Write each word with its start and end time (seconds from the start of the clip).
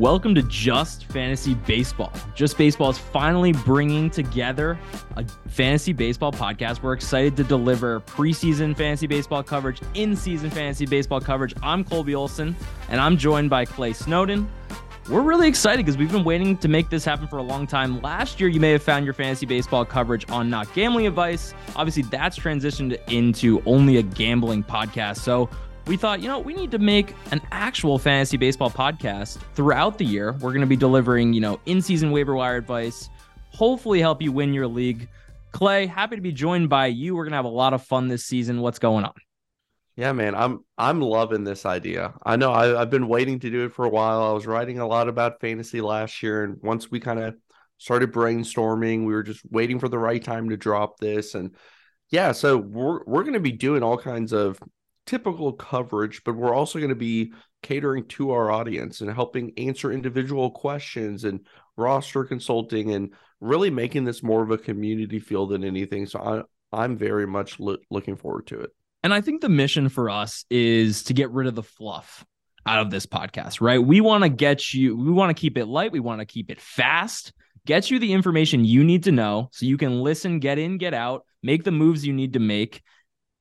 Welcome 0.00 0.34
to 0.36 0.42
Just 0.44 1.04
Fantasy 1.06 1.52
Baseball. 1.52 2.10
Just 2.34 2.56
Baseball 2.56 2.88
is 2.88 2.96
finally 2.96 3.52
bringing 3.52 4.08
together 4.08 4.78
a 5.16 5.24
fantasy 5.48 5.92
baseball 5.92 6.32
podcast. 6.32 6.82
We're 6.82 6.92
excited 6.92 7.36
to 7.36 7.44
deliver 7.44 8.00
preseason 8.00 8.76
fantasy 8.76 9.06
baseball 9.06 9.42
coverage, 9.42 9.80
in 9.94 10.16
season 10.16 10.50
fantasy 10.50 10.86
baseball 10.86 11.20
coverage. 11.20 11.54
I'm 11.62 11.84
Colby 11.84 12.14
Olson, 12.14 12.56
and 12.88 13.00
I'm 13.00 13.16
joined 13.16 13.50
by 13.50 13.64
Clay 13.64 13.92
Snowden. 13.92 14.48
We're 15.08 15.22
really 15.22 15.48
excited 15.48 15.84
because 15.84 15.96
we've 15.96 16.12
been 16.12 16.24
waiting 16.24 16.56
to 16.58 16.68
make 16.68 16.88
this 16.88 17.04
happen 17.04 17.26
for 17.26 17.38
a 17.38 17.42
long 17.42 17.66
time. 17.66 18.00
Last 18.00 18.38
year, 18.38 18.48
you 18.48 18.60
may 18.60 18.70
have 18.70 18.82
found 18.82 19.04
your 19.04 19.14
fantasy 19.14 19.44
baseball 19.44 19.84
coverage 19.84 20.28
on 20.30 20.48
Not 20.48 20.72
Gambling 20.72 21.06
Advice. 21.06 21.52
Obviously, 21.74 22.04
that's 22.04 22.38
transitioned 22.38 22.96
into 23.10 23.60
only 23.66 23.96
a 23.96 24.02
gambling 24.02 24.62
podcast. 24.62 25.16
So 25.18 25.50
we 25.86 25.96
thought, 25.96 26.20
you 26.20 26.28
know, 26.28 26.38
we 26.38 26.54
need 26.54 26.70
to 26.70 26.78
make 26.78 27.14
an 27.32 27.40
actual 27.50 27.98
fantasy 27.98 28.36
baseball 28.36 28.70
podcast 28.70 29.38
throughout 29.54 29.98
the 29.98 30.04
year. 30.04 30.32
We're 30.34 30.52
going 30.52 30.60
to 30.60 30.66
be 30.66 30.76
delivering, 30.76 31.32
you 31.32 31.40
know, 31.40 31.58
in 31.66 31.82
season 31.82 32.12
waiver 32.12 32.36
wire 32.36 32.56
advice, 32.56 33.10
hopefully 33.52 34.00
help 34.00 34.22
you 34.22 34.32
win 34.32 34.52
your 34.52 34.66
league. 34.66 35.08
Clay, 35.52 35.86
happy 35.86 36.16
to 36.16 36.22
be 36.22 36.32
joined 36.32 36.68
by 36.68 36.86
you. 36.86 37.14
We're 37.14 37.24
going 37.24 37.32
to 37.32 37.36
have 37.36 37.44
a 37.44 37.48
lot 37.48 37.74
of 37.74 37.82
fun 37.82 38.08
this 38.08 38.24
season. 38.24 38.60
What's 38.60 38.78
going 38.78 39.04
on? 39.04 39.14
Yeah, 39.96 40.12
man, 40.12 40.34
I'm 40.34 40.64
I'm 40.78 41.00
loving 41.00 41.44
this 41.44 41.66
idea. 41.66 42.14
I 42.24 42.36
know 42.36 42.52
I, 42.52 42.80
I've 42.80 42.90
been 42.90 43.08
waiting 43.08 43.38
to 43.40 43.50
do 43.50 43.66
it 43.66 43.72
for 43.72 43.84
a 43.84 43.90
while. 43.90 44.22
I 44.22 44.32
was 44.32 44.46
writing 44.46 44.78
a 44.78 44.86
lot 44.86 45.08
about 45.08 45.40
fantasy 45.40 45.80
last 45.80 46.22
year, 46.22 46.44
and 46.44 46.56
once 46.62 46.90
we 46.90 47.00
kind 47.00 47.18
of 47.18 47.34
started 47.76 48.12
brainstorming, 48.12 49.00
we 49.00 49.12
were 49.12 49.22
just 49.22 49.42
waiting 49.50 49.78
for 49.78 49.88
the 49.88 49.98
right 49.98 50.22
time 50.22 50.48
to 50.50 50.56
drop 50.56 50.98
this. 50.98 51.34
And 51.34 51.54
yeah, 52.08 52.32
so 52.32 52.56
we're 52.56 53.04
we're 53.04 53.24
going 53.24 53.34
to 53.34 53.40
be 53.40 53.52
doing 53.52 53.82
all 53.82 53.98
kinds 53.98 54.32
of 54.32 54.58
typical 55.06 55.52
coverage, 55.52 56.22
but 56.24 56.36
we're 56.36 56.54
also 56.54 56.78
going 56.78 56.90
to 56.90 56.94
be 56.94 57.32
catering 57.62 58.06
to 58.06 58.30
our 58.30 58.50
audience 58.50 59.00
and 59.00 59.12
helping 59.12 59.52
answer 59.58 59.92
individual 59.92 60.50
questions 60.50 61.24
and 61.24 61.40
roster 61.80 62.24
consulting 62.24 62.92
and 62.92 63.14
really 63.40 63.70
making 63.70 64.04
this 64.04 64.22
more 64.22 64.42
of 64.42 64.50
a 64.50 64.58
community 64.58 65.18
feel 65.18 65.46
than 65.46 65.64
anything. 65.64 66.06
So 66.06 66.20
I, 66.72 66.82
I'm 66.82 66.96
very 66.96 67.26
much 67.26 67.58
lo- 67.58 67.78
looking 67.90 68.16
forward 68.16 68.46
to 68.48 68.60
it. 68.60 68.70
And 69.02 69.14
I 69.14 69.20
think 69.20 69.40
the 69.40 69.48
mission 69.48 69.88
for 69.88 70.10
us 70.10 70.44
is 70.50 71.04
to 71.04 71.14
get 71.14 71.30
rid 71.30 71.46
of 71.46 71.54
the 71.54 71.62
fluff 71.62 72.24
out 72.66 72.80
of 72.80 72.90
this 72.90 73.06
podcast, 73.06 73.60
right? 73.60 73.82
We 73.82 74.00
want 74.00 74.24
to 74.24 74.28
get 74.28 74.74
you, 74.74 74.96
we 74.96 75.10
want 75.10 75.34
to 75.34 75.40
keep 75.40 75.56
it 75.56 75.66
light, 75.66 75.92
we 75.92 76.00
want 76.00 76.20
to 76.20 76.26
keep 76.26 76.50
it 76.50 76.60
fast, 76.60 77.32
get 77.66 77.90
you 77.90 77.98
the 77.98 78.12
information 78.12 78.64
you 78.64 78.84
need 78.84 79.04
to 79.04 79.12
know 79.12 79.48
so 79.52 79.64
you 79.64 79.78
can 79.78 80.02
listen, 80.02 80.38
get 80.38 80.58
in, 80.58 80.76
get 80.76 80.92
out, 80.92 81.24
make 81.42 81.64
the 81.64 81.70
moves 81.70 82.06
you 82.06 82.12
need 82.12 82.34
to 82.34 82.38
make. 82.38 82.82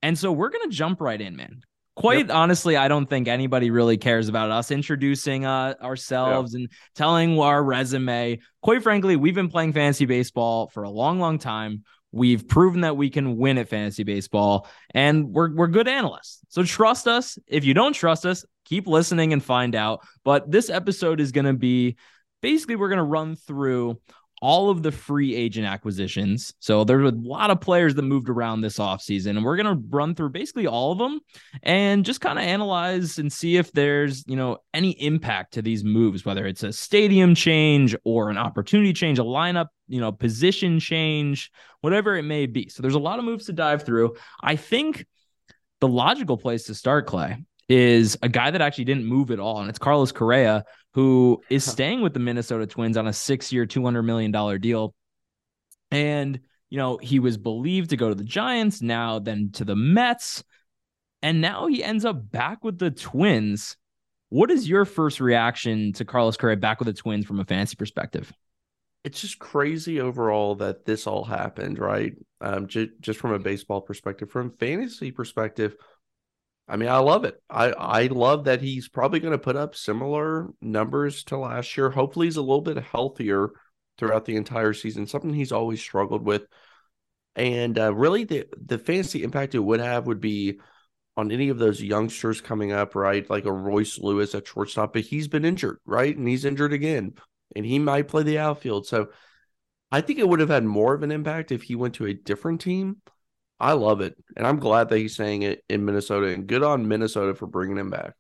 And 0.02 0.18
so 0.18 0.32
we're 0.32 0.50
going 0.50 0.70
to 0.70 0.76
jump 0.76 1.02
right 1.02 1.20
in, 1.20 1.36
man. 1.36 1.62
Quite 2.00 2.28
yep. 2.28 2.36
honestly, 2.36 2.78
I 2.78 2.88
don't 2.88 3.08
think 3.08 3.28
anybody 3.28 3.72
really 3.72 3.98
cares 3.98 4.30
about 4.30 4.52
us 4.52 4.72
introducing 4.72 5.46
uh, 5.46 5.76
ourselves 5.82 6.54
yep. 6.54 6.62
and 6.62 6.70
telling 6.96 7.38
our 7.38 7.62
resume. 7.62 8.40
Quite 8.62 8.84
frankly, 8.84 9.18
we've 9.18 9.36
been 9.36 9.50
playing 9.50 9.74
fantasy 9.74 10.06
baseball 10.06 10.70
for 10.70 10.84
a 10.84 10.90
long, 10.90 11.20
long 11.20 11.40
time. 11.40 11.84
We've 12.14 12.48
proven 12.48 12.82
that 12.82 12.96
we 12.96 13.10
can 13.10 13.36
win 13.36 13.58
at 13.58 13.68
fantasy 13.68 14.04
baseball, 14.04 14.70
and 14.94 15.34
we're 15.34 15.54
we're 15.54 15.68
good 15.68 15.90
analysts. 15.90 16.40
So 16.48 16.64
trust 16.64 17.06
us. 17.06 17.38
If 17.48 17.66
you 17.66 17.74
don't 17.74 17.92
trust 17.92 18.26
us, 18.26 18.46
keep 18.64 18.88
listening 18.88 19.34
and 19.34 19.44
find 19.44 19.76
out. 19.76 20.00
But 20.24 20.50
this 20.50 20.70
episode 20.70 21.20
is 21.20 21.34
going 21.34 21.48
to 21.48 21.54
be 21.54 21.98
basically 22.42 22.78
we're 22.78 22.88
going 22.88 22.98
to 23.00 23.04
run 23.04 23.36
through 23.36 24.00
all 24.42 24.70
of 24.70 24.84
the 24.84 24.92
free 24.92 25.36
agent 25.36 25.68
acquisitions. 25.68 26.54
So 26.60 26.84
there's 26.84 27.12
a 27.12 27.16
lot 27.16 27.52
of 27.52 27.60
players 27.62 27.96
that 27.96 28.04
moved 28.04 28.30
around 28.30 28.62
this 28.62 28.78
offseason, 28.78 29.32
and 29.32 29.44
we're 29.44 29.58
going 29.58 29.78
to 29.78 29.88
run 29.90 30.16
through 30.16 30.30
basically 30.30 30.68
all 30.68 30.92
of 30.92 30.98
them 30.98 31.20
and 31.64 32.06
just 32.06 32.22
kind 32.22 32.40
of 32.40 32.46
analyze 32.46 33.20
and 33.20 33.32
see 33.32 33.58
if 33.58 33.72
there's, 33.72 34.24
you 34.28 34.36
know, 34.36 34.58
any 34.74 34.92
impact 34.92 35.54
to 35.56 35.62
these 35.62 35.84
moves, 35.84 36.26
whether 36.26 36.46
it's 36.46 36.64
a 36.64 36.72
stadium 36.72 37.36
change 37.36 37.96
or 38.04 38.30
an 38.30 38.38
opportunity 38.38 38.94
change, 38.94 39.20
a 39.20 39.24
lineup, 39.24 39.68
you 39.88 40.00
know, 40.00 40.12
position 40.12 40.80
change, 40.80 41.52
whatever 41.82 42.16
it 42.16 42.24
may 42.24 42.46
be. 42.46 42.70
So 42.70 42.82
there's 42.82 42.96
a 42.96 43.00
lot 43.00 43.20
of 43.20 43.26
moves 43.26 43.46
to 43.48 43.54
dive 43.54 43.84
through. 43.84 44.16
I 44.42 44.56
think 44.56 45.06
the 45.82 45.88
logical 45.88 46.38
place 46.38 46.66
to 46.66 46.76
start, 46.76 47.08
Clay, 47.08 47.44
is 47.68 48.18
a 48.24 48.30
guy 48.30 48.50
that 48.52 48.62
actually 48.62 48.86
didn't 48.86 49.06
move 49.06 49.32
at 49.32 49.40
all, 49.40 49.62
and 49.62 49.70
it's 49.70 49.80
Carlos 49.80 50.12
Correa, 50.12 50.66
who 50.94 51.42
is 51.50 51.64
staying 51.64 52.02
with 52.02 52.14
the 52.14 52.20
Minnesota 52.20 52.66
Twins 52.66 52.98
on 52.98 53.08
a 53.08 53.14
six-year, 53.14 53.66
two 53.66 53.84
hundred 53.84 54.04
million 54.04 54.32
dollar 54.32 54.58
deal, 54.58 54.94
and 55.92 56.40
you 56.70 56.78
know 56.78 56.98
he 56.98 57.20
was 57.20 57.38
believed 57.38 57.92
to 57.92 57.98
go 57.98 58.10
to 58.10 58.16
the 58.16 58.24
Giants, 58.24 58.82
now 58.82 59.20
then 59.20 59.52
to 59.54 59.66
the 59.66 59.76
Mets, 59.76 60.44
and 61.22 61.42
now 61.42 61.68
he 61.68 61.84
ends 61.84 62.06
up 62.06 62.32
back 62.32 62.64
with 62.64 62.80
the 62.80 62.92
Twins. 62.92 63.78
What 64.30 64.52
is 64.52 64.70
your 64.70 64.86
first 64.86 65.20
reaction 65.20 65.92
to 65.94 66.06
Carlos 66.06 66.38
Correa 66.38 66.58
back 66.58 66.80
with 66.80 66.86
the 66.86 66.94
Twins 66.94 67.26
from 67.26 67.40
a 67.40 67.46
fantasy 67.46 67.76
perspective? 67.76 68.32
It's 69.04 69.22
just 69.22 69.40
crazy 69.40 70.02
overall 70.02 70.56
that 70.56 70.86
this 70.86 71.08
all 71.08 71.24
happened, 71.24 71.80
right? 71.80 72.14
Um, 72.42 72.68
j- 72.68 72.92
just 73.00 73.20
from 73.20 73.32
a 73.32 73.40
baseball 73.40 73.82
perspective, 73.82 74.30
from 74.30 74.52
fantasy 74.52 75.12
perspective, 75.12 75.76
I 76.70 76.78
mean, 76.78 76.90
I 76.90 77.00
love 77.00 77.26
it. 77.26 77.42
I 77.50 77.72
I 77.72 78.08
love 78.08 78.44
that 78.44 78.62
he's 78.62 78.88
probably 78.88 79.20
going 79.20 79.32
to 79.32 79.40
put 79.40 79.56
up 79.56 79.76
similar 79.76 80.50
numbers 80.62 81.24
to 81.26 81.38
last 81.38 81.76
year. 81.76 81.90
Hopefully, 81.90 82.28
he's 82.28 82.38
a 82.38 82.42
little 82.42 82.62
bit 82.62 82.78
healthier 82.78 83.50
throughout 83.98 84.26
the 84.26 84.36
entire 84.36 84.74
season. 84.74 85.08
Something 85.08 85.34
he's 85.34 85.52
always 85.52 85.82
struggled 85.82 86.24
with, 86.24 86.46
and 87.36 87.78
uh, 87.80 87.94
really 87.94 88.24
the 88.24 88.46
the 88.64 88.78
fantasy 88.78 89.24
impact 89.24 89.56
it 89.56 89.60
would 89.60 89.80
have 89.80 90.06
would 90.06 90.22
be 90.22 90.60
on 91.18 91.32
any 91.32 91.50
of 91.50 91.58
those 91.58 91.82
youngsters 91.82 92.40
coming 92.40 92.72
up, 92.72 92.94
right? 92.96 93.28
Like 93.30 93.46
a 93.46 93.52
Royce 93.52 93.98
Lewis 93.98 94.36
at 94.36 94.48
shortstop, 94.48 94.94
but 94.94 95.02
he's 95.02 95.28
been 95.28 95.46
injured, 95.46 95.80
right? 95.86 96.16
And 96.16 96.28
he's 96.28 96.46
injured 96.46 96.72
again, 96.72 97.16
and 97.56 97.66
he 97.66 97.80
might 97.80 98.08
play 98.08 98.22
the 98.22 98.38
outfield. 98.38 98.86
So 98.86 99.10
I 99.92 100.02
think 100.02 100.20
it 100.20 100.28
would 100.28 100.40
have 100.40 100.50
had 100.50 100.66
more 100.66 100.94
of 100.94 101.02
an 101.02 101.12
impact 101.12 101.52
if 101.52 101.64
he 101.64 101.76
went 101.76 101.96
to 101.96 102.06
a 102.06 102.14
different 102.14 102.62
team. 102.62 102.98
I 103.60 103.74
love 103.74 104.02
it, 104.02 104.16
and 104.38 104.48
I'm 104.48 104.60
glad 104.60 104.90
that 104.90 104.98
he's 104.98 105.16
saying 105.16 105.42
it 105.42 105.64
in 105.70 105.86
Minnesota. 105.86 106.28
And 106.28 106.48
good 106.48 106.64
on 106.64 106.88
Minnesota 106.88 107.36
for 107.36 107.46
bringing 107.46 107.78
him 107.78 107.90
back. 107.90 108.14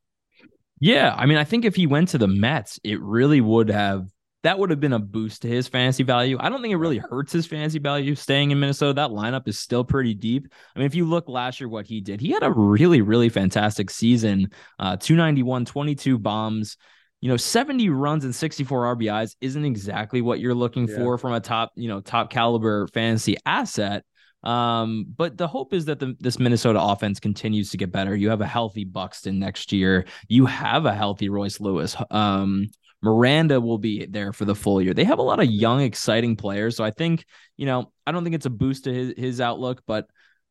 Yeah, 0.79 1.13
I 1.17 1.25
mean, 1.25 1.37
I 1.37 1.43
think 1.43 1.65
if 1.65 1.75
he 1.75 1.87
went 1.87 2.09
to 2.09 2.17
the 2.17 2.27
Mets, 2.27 2.79
it 2.83 3.01
really 3.01 3.41
would 3.41 3.69
have 3.69 4.07
that 4.43 4.57
would 4.57 4.69
have 4.69 4.79
been 4.79 4.93
a 4.93 4.99
boost 4.99 5.41
to 5.41 5.47
his 5.49 5.67
fantasy 5.67 6.03
value. 6.03 6.37
I 6.39 6.49
don't 6.49 6.61
think 6.61 6.71
it 6.71 6.77
really 6.77 6.97
hurts 6.97 7.33
his 7.33 7.45
fantasy 7.45 7.79
value 7.79 8.15
staying 8.15 8.51
in 8.51 8.59
Minnesota. 8.59 8.93
That 8.93 9.09
lineup 9.09 9.47
is 9.47 9.59
still 9.59 9.83
pretty 9.83 10.13
deep. 10.13 10.47
I 10.75 10.79
mean, 10.79 10.85
if 10.85 10.95
you 10.95 11.05
look 11.05 11.27
last 11.27 11.59
year, 11.59 11.67
what 11.67 11.85
he 11.85 11.99
did, 11.99 12.21
he 12.21 12.31
had 12.31 12.43
a 12.43 12.51
really, 12.51 13.01
really 13.01 13.29
fantastic 13.29 13.89
season. 13.89 14.51
Uh, 14.77 14.95
291, 14.95 15.65
22 15.65 16.17
bombs, 16.17 16.77
you 17.19 17.29
know, 17.29 17.35
70 17.35 17.89
runs 17.89 18.23
and 18.23 18.33
64 18.33 18.95
RBIs 18.95 19.35
isn't 19.41 19.65
exactly 19.65 20.21
what 20.21 20.39
you're 20.39 20.55
looking 20.55 20.87
yeah. 20.87 20.95
for 20.95 21.17
from 21.17 21.33
a 21.33 21.41
top, 21.41 21.73
you 21.75 21.89
know, 21.89 21.99
top 21.99 22.29
caliber 22.29 22.87
fantasy 22.87 23.35
asset. 23.45 24.05
Um, 24.43 25.05
but 25.17 25.37
the 25.37 25.47
hope 25.47 25.73
is 25.73 25.85
that 25.85 25.99
the, 25.99 26.15
this 26.19 26.39
Minnesota 26.39 26.81
offense 26.81 27.19
continues 27.19 27.71
to 27.71 27.77
get 27.77 27.91
better. 27.91 28.15
You 28.15 28.29
have 28.29 28.41
a 28.41 28.47
healthy 28.47 28.85
Buxton 28.85 29.39
next 29.39 29.71
year. 29.71 30.05
You 30.27 30.45
have 30.45 30.85
a 30.85 30.93
healthy 30.93 31.29
Royce 31.29 31.59
Lewis. 31.59 31.95
Um, 32.09 32.69
Miranda 33.01 33.61
will 33.61 33.77
be 33.77 34.05
there 34.05 34.33
for 34.33 34.45
the 34.45 34.55
full 34.55 34.81
year. 34.81 34.93
They 34.93 35.03
have 35.05 35.19
a 35.19 35.23
lot 35.23 35.39
of 35.39 35.49
young, 35.49 35.81
exciting 35.81 36.35
players. 36.35 36.75
So 36.75 36.83
I 36.83 36.91
think, 36.91 37.25
you 37.57 37.65
know, 37.65 37.91
I 38.05 38.11
don't 38.11 38.23
think 38.23 38.35
it's 38.35 38.45
a 38.45 38.49
boost 38.49 38.85
to 38.85 38.93
his, 38.93 39.13
his 39.17 39.41
outlook, 39.41 39.83
but 39.87 40.07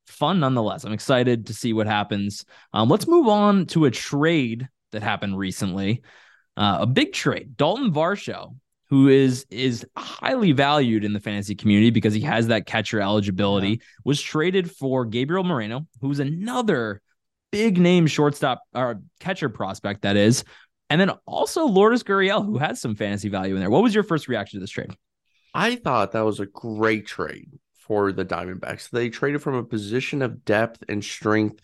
fun 0.06 0.40
nonetheless. 0.40 0.84
I'm 0.84 0.92
excited 0.92 1.46
to 1.46 1.54
see 1.54 1.72
what 1.72 1.86
happens. 1.86 2.44
Um, 2.72 2.88
let's 2.88 3.06
move 3.06 3.28
on 3.28 3.66
to 3.66 3.84
a 3.84 3.90
trade 3.90 4.68
that 4.92 5.02
happened 5.02 5.38
recently. 5.38 6.02
Uh, 6.56 6.78
a 6.80 6.86
big 6.86 7.12
trade. 7.12 7.56
Dalton 7.56 7.92
Varsho 7.92 8.54
who 8.90 9.08
is 9.08 9.46
is 9.50 9.86
highly 9.96 10.52
valued 10.52 11.04
in 11.04 11.12
the 11.12 11.20
fantasy 11.20 11.54
community 11.54 11.90
because 11.90 12.14
he 12.14 12.20
has 12.22 12.46
that 12.48 12.66
catcher 12.66 13.00
eligibility, 13.00 13.68
yeah. 13.68 13.76
was 14.04 14.20
traded 14.20 14.70
for 14.70 15.04
Gabriel 15.04 15.44
Moreno, 15.44 15.86
who's 16.00 16.20
another 16.20 17.02
big 17.50 17.78
name 17.78 18.06
shortstop 18.06 18.62
or 18.74 19.00
catcher 19.20 19.48
prospect 19.48 20.02
that 20.02 20.16
is. 20.16 20.44
And 20.90 20.98
then 21.00 21.10
also 21.26 21.66
Lourdes 21.66 22.02
Gurriel, 22.02 22.44
who 22.44 22.56
has 22.56 22.80
some 22.80 22.94
fantasy 22.94 23.28
value 23.28 23.54
in 23.54 23.60
there. 23.60 23.70
What 23.70 23.82
was 23.82 23.94
your 23.94 24.04
first 24.04 24.26
reaction 24.26 24.58
to 24.58 24.62
this 24.62 24.70
trade? 24.70 24.90
I 25.52 25.76
thought 25.76 26.12
that 26.12 26.24
was 26.24 26.40
a 26.40 26.46
great 26.46 27.06
trade 27.06 27.50
for 27.74 28.10
the 28.12 28.24
Diamondbacks. 28.24 28.88
They 28.88 29.10
traded 29.10 29.42
from 29.42 29.54
a 29.54 29.64
position 29.64 30.22
of 30.22 30.44
depth 30.46 30.82
and 30.88 31.04
strength, 31.04 31.60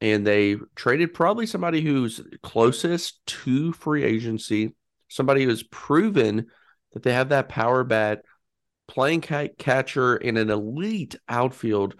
and 0.00 0.26
they 0.26 0.56
traded 0.74 1.12
probably 1.12 1.46
somebody 1.46 1.82
who's 1.82 2.22
closest 2.42 3.24
to 3.26 3.72
free 3.72 4.02
agency 4.04 4.74
somebody 5.14 5.44
who's 5.44 5.62
proven 5.62 6.46
that 6.92 7.02
they 7.02 7.12
have 7.12 7.30
that 7.30 7.48
power 7.48 7.84
bat, 7.84 8.22
playing 8.88 9.20
catcher 9.20 10.16
in 10.16 10.36
an 10.36 10.50
elite 10.50 11.16
outfield. 11.28 11.94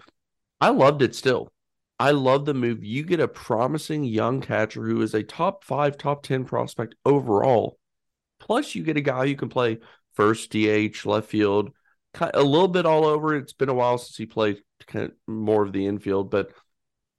I 0.61 0.69
loved 0.69 1.01
it 1.01 1.15
still. 1.15 1.51
I 1.99 2.11
love 2.11 2.45
the 2.45 2.53
move. 2.53 2.83
You 2.83 3.03
get 3.03 3.19
a 3.19 3.27
promising 3.27 4.03
young 4.03 4.41
catcher 4.41 4.85
who 4.85 5.01
is 5.01 5.13
a 5.13 5.23
top 5.23 5.63
five, 5.63 5.97
top 5.97 6.23
10 6.23 6.45
prospect 6.45 6.95
overall. 7.05 7.77
Plus, 8.39 8.75
you 8.75 8.83
get 8.83 8.97
a 8.97 9.01
guy 9.01 9.27
who 9.27 9.35
can 9.35 9.49
play 9.49 9.79
first 10.13 10.51
DH, 10.51 11.05
left 11.05 11.29
field, 11.29 11.71
a 12.19 12.43
little 12.43 12.67
bit 12.67 12.85
all 12.85 13.05
over. 13.05 13.35
It's 13.35 13.53
been 13.53 13.69
a 13.69 13.73
while 13.73 13.97
since 13.97 14.17
he 14.17 14.25
played 14.25 14.61
kind 14.87 15.05
of 15.05 15.11
more 15.27 15.63
of 15.63 15.71
the 15.71 15.87
infield, 15.87 16.29
but 16.29 16.51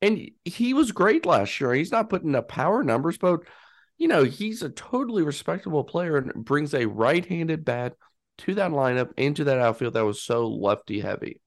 and 0.03 0.31
he 0.45 0.75
was 0.75 0.93
great 0.93 1.25
last 1.25 1.59
year. 1.61 1.73
He's 1.73 1.91
not 1.91 2.11
putting 2.11 2.35
up 2.35 2.49
power 2.49 2.83
numbers, 2.83 3.17
but 3.19 3.41
you 3.99 4.09
know, 4.09 4.25
he's 4.25 4.63
a 4.63 4.69
totally 4.69 5.23
respectable 5.23 5.85
player 5.85 6.17
and 6.17 6.45
brings 6.45 6.75
a 6.75 6.87
right-handed 6.87 7.65
bat 7.65 7.95
to 8.39 8.55
that 8.55 8.71
lineup 8.71 9.11
into 9.17 9.45
that 9.45 9.59
outfield 9.59 9.95
that 9.95 10.05
was 10.05 10.21
so 10.21 10.49
lefty 10.49 11.01
heavy. 11.01 11.41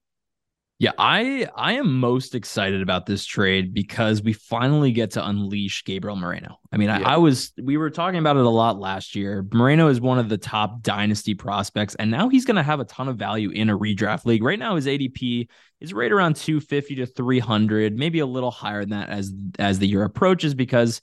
Yeah, 0.80 0.92
I 0.96 1.46
I 1.54 1.74
am 1.74 2.00
most 2.00 2.34
excited 2.34 2.80
about 2.80 3.04
this 3.04 3.26
trade 3.26 3.74
because 3.74 4.22
we 4.22 4.32
finally 4.32 4.92
get 4.92 5.10
to 5.10 5.28
unleash 5.28 5.84
Gabriel 5.84 6.16
Moreno. 6.16 6.58
I 6.72 6.78
mean, 6.78 6.88
yeah. 6.88 7.02
I, 7.04 7.14
I, 7.14 7.16
was 7.18 7.52
we 7.62 7.76
were 7.76 7.90
talking 7.90 8.18
about 8.18 8.38
it 8.38 8.46
a 8.46 8.48
lot 8.48 8.78
last 8.78 9.14
year. 9.14 9.46
Moreno 9.52 9.88
is 9.88 10.00
one 10.00 10.18
of 10.18 10.30
the 10.30 10.38
top 10.38 10.80
dynasty 10.80 11.34
prospects, 11.34 11.96
and 11.96 12.10
now 12.10 12.30
he's 12.30 12.46
going 12.46 12.56
to 12.56 12.62
have 12.62 12.80
a 12.80 12.86
ton 12.86 13.08
of 13.08 13.18
value 13.18 13.50
in 13.50 13.68
a 13.68 13.76
redraft 13.76 14.24
league. 14.24 14.42
Right 14.42 14.58
now, 14.58 14.76
his 14.76 14.86
ADP 14.86 15.48
is 15.80 15.92
right 15.92 16.10
around 16.10 16.36
250 16.36 16.94
to 16.94 17.04
300, 17.04 17.98
maybe 17.98 18.20
a 18.20 18.26
little 18.26 18.50
higher 18.50 18.80
than 18.80 18.98
that 18.98 19.10
as 19.10 19.34
as 19.58 19.80
the 19.80 19.86
year 19.86 20.04
approaches, 20.04 20.54
because 20.54 21.02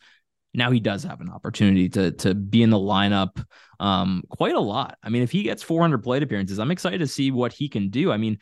now 0.57 0.71
he 0.71 0.79
does 0.79 1.03
have 1.03 1.21
an 1.21 1.29
opportunity 1.29 1.87
to 1.89 2.11
to 2.11 2.33
be 2.33 2.63
in 2.63 2.69
the 2.69 2.77
lineup 2.77 3.43
um, 3.79 4.23
quite 4.29 4.55
a 4.55 4.59
lot. 4.59 4.97
I 5.03 5.09
mean, 5.09 5.23
if 5.23 5.31
he 5.31 5.43
gets 5.43 5.63
400 5.63 5.99
plate 6.03 6.23
appearances, 6.23 6.59
I'm 6.59 6.71
excited 6.71 6.99
to 6.99 7.07
see 7.07 7.31
what 7.31 7.53
he 7.53 7.69
can 7.69 7.89
do. 7.89 8.11
I 8.11 8.17
mean 8.17 8.39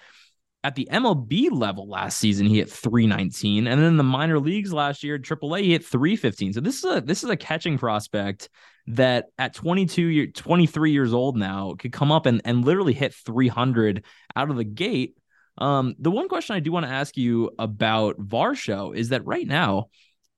at 0.66 0.74
the 0.74 0.88
MLB 0.92 1.52
level 1.52 1.88
last 1.88 2.18
season, 2.18 2.48
he 2.48 2.58
hit 2.58 2.72
319. 2.72 3.68
And 3.68 3.80
then 3.80 3.98
the 3.98 4.04
minor 4.04 4.40
leagues 4.40 4.74
last 4.74 5.04
year, 5.04 5.20
AAA, 5.20 5.62
he 5.62 5.72
hit 5.74 5.86
315. 5.86 6.54
So 6.54 6.60
this 6.60 6.80
is 6.80 6.86
a 6.86 7.02
this 7.02 7.24
is 7.24 7.30
a 7.30 7.38
catching 7.38 7.78
prospect 7.78 8.50
that 8.88 9.26
at 9.38 9.54
22 9.54 10.02
year 10.02 10.26
23 10.26 10.92
years 10.92 11.14
old 11.14 11.38
now 11.38 11.76
could 11.78 11.94
come 11.94 12.12
up 12.12 12.26
and, 12.26 12.42
and 12.46 12.66
literally 12.66 12.94
hit 12.94 13.14
300 13.14 14.06
out 14.36 14.50
of 14.50 14.58
the 14.58 14.64
gate. 14.64 15.16
Um, 15.60 15.94
the 16.00 16.10
one 16.10 16.28
question 16.28 16.56
I 16.56 16.62
do 16.62 16.72
want 16.72 16.88
to 16.88 16.92
ask 16.92 17.16
you 17.16 17.52
about 17.60 18.18
Varsho 18.18 18.96
is 18.96 19.10
that 19.10 19.24
right 19.24 19.48
now, 19.48 19.90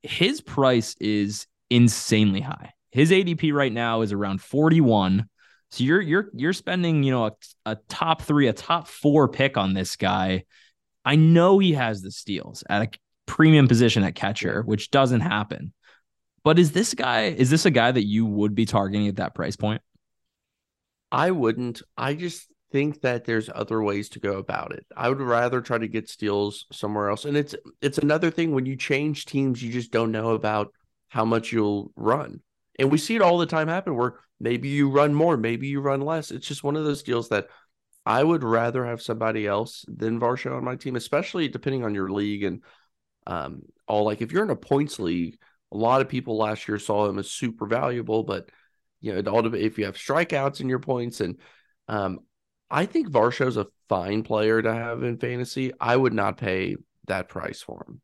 his 0.04 0.42
price 0.42 0.94
is 1.00 1.48
insanely 1.70 2.42
high. 2.42 2.74
His 2.92 3.12
ADP 3.12 3.54
right 3.54 3.72
now 3.72 4.02
is 4.02 4.12
around 4.12 4.42
41. 4.42 5.28
So 5.70 5.84
you're 5.84 6.02
you're 6.02 6.30
you're 6.34 6.54
spending, 6.54 7.04
you 7.04 7.12
know, 7.12 7.26
a, 7.26 7.32
a 7.66 7.76
top 7.90 8.22
three, 8.22 8.48
a 8.48 8.54
top 8.54 8.88
four 8.88 9.28
pick 9.28 9.58
on 9.58 9.74
this 9.74 9.96
guy. 9.98 10.46
I 11.04 11.16
know 11.16 11.60
he 11.60 11.74
has 11.74 12.02
the 12.02 12.12
steals 12.12 12.64
at 12.70 12.82
a 12.82 13.00
premium 13.26 13.68
position 13.68 14.04
at 14.04 14.16
catcher, 14.16 14.64
which 14.64 14.92
doesn't 14.92 15.22
happen. 15.22 15.74
But 16.44 16.60
is 16.60 16.72
this 16.72 16.94
guy, 16.94 17.24
is 17.24 17.50
this 17.50 17.66
a 17.66 17.72
guy 17.72 17.92
that 17.92 18.06
you 18.06 18.26
would 18.26 18.56
be 18.56 18.66
targeting 18.66 19.08
at 19.08 19.18
that 19.18 19.36
price 19.36 19.58
point? 19.58 19.82
I 21.12 21.32
wouldn't. 21.32 21.82
I 21.98 22.14
just 22.14 22.48
think 22.72 23.02
that 23.02 23.26
there's 23.26 23.50
other 23.54 23.82
ways 23.82 24.10
to 24.10 24.20
go 24.20 24.38
about 24.38 24.74
it. 24.74 24.86
I 24.96 25.10
would 25.10 25.22
rather 25.22 25.62
try 25.62 25.78
to 25.78 25.88
get 25.88 26.10
steals 26.10 26.66
somewhere 26.72 27.10
else. 27.10 27.26
And 27.26 27.38
it's 27.38 27.56
it's 27.82 27.98
another 27.98 28.32
thing 28.32 28.52
when 28.52 28.66
you 28.66 28.76
change 28.76 29.26
teams, 29.26 29.62
you 29.62 29.72
just 29.72 29.92
don't 29.92 30.12
know 30.12 30.32
about 30.32 30.74
how 31.10 31.26
much 31.26 31.52
you'll 31.52 31.92
run. 31.96 32.42
And 32.80 32.92
we 32.92 32.98
see 32.98 33.16
it 33.16 33.22
all 33.22 33.38
the 33.38 33.46
time 33.46 33.68
happen 33.68 33.96
where 33.96 34.20
maybe 34.40 34.70
you 34.70 34.90
run 34.90 35.14
more, 35.14 35.38
maybe 35.38 35.68
you 35.68 35.82
run 35.82 36.02
less. 36.02 36.32
It's 36.32 36.48
just 36.48 36.64
one 36.64 36.76
of 36.76 36.86
those 36.86 37.04
deals 37.04 37.30
that 37.30 37.48
I 38.06 38.24
would 38.24 38.44
rather 38.44 38.86
have 38.86 39.02
somebody 39.02 39.48
else 39.48 39.84
than 39.88 40.20
Varsho 40.20 40.56
on 40.56 40.64
my 40.64 40.76
team, 40.76 40.96
especially 40.96 41.48
depending 41.48 41.84
on 41.84 41.96
your 41.96 42.10
league 42.10 42.44
and 42.44 42.64
um, 43.26 43.64
all. 43.88 44.06
Like 44.06 44.22
if 44.22 44.32
you're 44.32 44.44
in 44.44 44.50
a 44.50 44.56
points 44.56 45.00
league, 45.00 45.38
a 45.72 45.78
lot 45.78 46.02
of 46.02 46.08
people 46.08 46.38
last 46.38 46.68
year 46.68 46.80
saw 46.80 47.10
him 47.10 47.20
as 47.20 47.32
super 47.32 47.66
valuable, 47.66 48.24
but 48.24 48.50
you 49.02 49.12
know, 49.12 49.20
it 49.20 49.28
all 49.28 49.54
if 49.54 49.78
you 49.78 49.86
have 49.86 49.96
strikeouts 49.96 50.62
in 50.62 50.70
your 50.70 50.80
points 50.80 51.20
and 51.20 51.38
um, 51.88 52.20
I 52.70 52.86
think 52.86 53.10
Varsho's 53.10 53.58
a 53.58 53.68
fine 53.88 54.24
player 54.24 54.62
to 54.62 54.74
have 54.74 55.04
in 55.04 55.18
fantasy. 55.18 55.72
I 55.80 55.96
would 55.96 56.14
not 56.14 56.38
pay 56.38 56.76
that 57.08 57.30
price 57.30 57.62
for 57.62 57.86
him. 57.88 58.02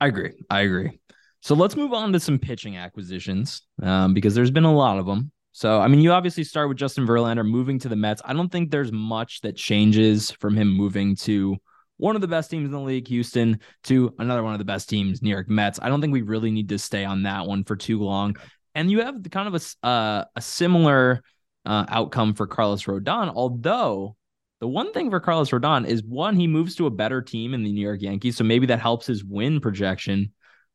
I 0.00 0.06
agree. 0.06 0.32
I 0.48 0.60
agree. 0.60 1.00
So 1.40 1.54
let's 1.54 1.76
move 1.76 1.92
on 1.92 2.12
to 2.12 2.20
some 2.20 2.38
pitching 2.38 2.76
acquisitions 2.76 3.62
um, 3.82 4.14
because 4.14 4.34
there's 4.34 4.50
been 4.50 4.64
a 4.64 4.74
lot 4.74 4.98
of 4.98 5.06
them. 5.06 5.30
So, 5.52 5.80
I 5.80 5.88
mean, 5.88 6.00
you 6.00 6.12
obviously 6.12 6.44
start 6.44 6.68
with 6.68 6.78
Justin 6.78 7.06
Verlander 7.06 7.48
moving 7.48 7.78
to 7.80 7.88
the 7.88 7.96
Mets. 7.96 8.22
I 8.24 8.32
don't 8.32 8.50
think 8.50 8.70
there's 8.70 8.92
much 8.92 9.40
that 9.40 9.56
changes 9.56 10.30
from 10.32 10.56
him 10.56 10.68
moving 10.68 11.16
to 11.16 11.56
one 11.96 12.14
of 12.14 12.20
the 12.20 12.28
best 12.28 12.50
teams 12.50 12.66
in 12.66 12.70
the 12.70 12.80
league, 12.80 13.08
Houston, 13.08 13.58
to 13.84 14.14
another 14.18 14.42
one 14.42 14.52
of 14.52 14.58
the 14.58 14.64
best 14.64 14.88
teams, 14.88 15.20
New 15.20 15.30
York 15.30 15.48
Mets. 15.48 15.80
I 15.82 15.88
don't 15.88 16.00
think 16.00 16.12
we 16.12 16.22
really 16.22 16.50
need 16.50 16.68
to 16.68 16.78
stay 16.78 17.04
on 17.04 17.24
that 17.24 17.46
one 17.46 17.64
for 17.64 17.76
too 17.76 17.98
long. 17.98 18.36
And 18.74 18.90
you 18.90 19.02
have 19.02 19.16
kind 19.30 19.52
of 19.52 19.60
a, 19.82 19.86
uh, 19.86 20.24
a 20.36 20.40
similar 20.40 21.22
uh, 21.66 21.86
outcome 21.88 22.34
for 22.34 22.46
Carlos 22.46 22.84
Rodon, 22.84 23.32
although 23.34 24.16
the 24.60 24.68
one 24.68 24.92
thing 24.92 25.10
for 25.10 25.18
Carlos 25.18 25.50
Rodon 25.50 25.86
is 25.86 26.02
one, 26.02 26.36
he 26.36 26.46
moves 26.46 26.76
to 26.76 26.86
a 26.86 26.90
better 26.90 27.20
team 27.20 27.54
in 27.54 27.62
the 27.62 27.72
New 27.72 27.80
York 27.80 28.02
Yankees. 28.02 28.36
So 28.36 28.44
maybe 28.44 28.66
that 28.66 28.80
helps 28.80 29.06
his 29.06 29.24
win 29.24 29.60
projection 29.60 30.32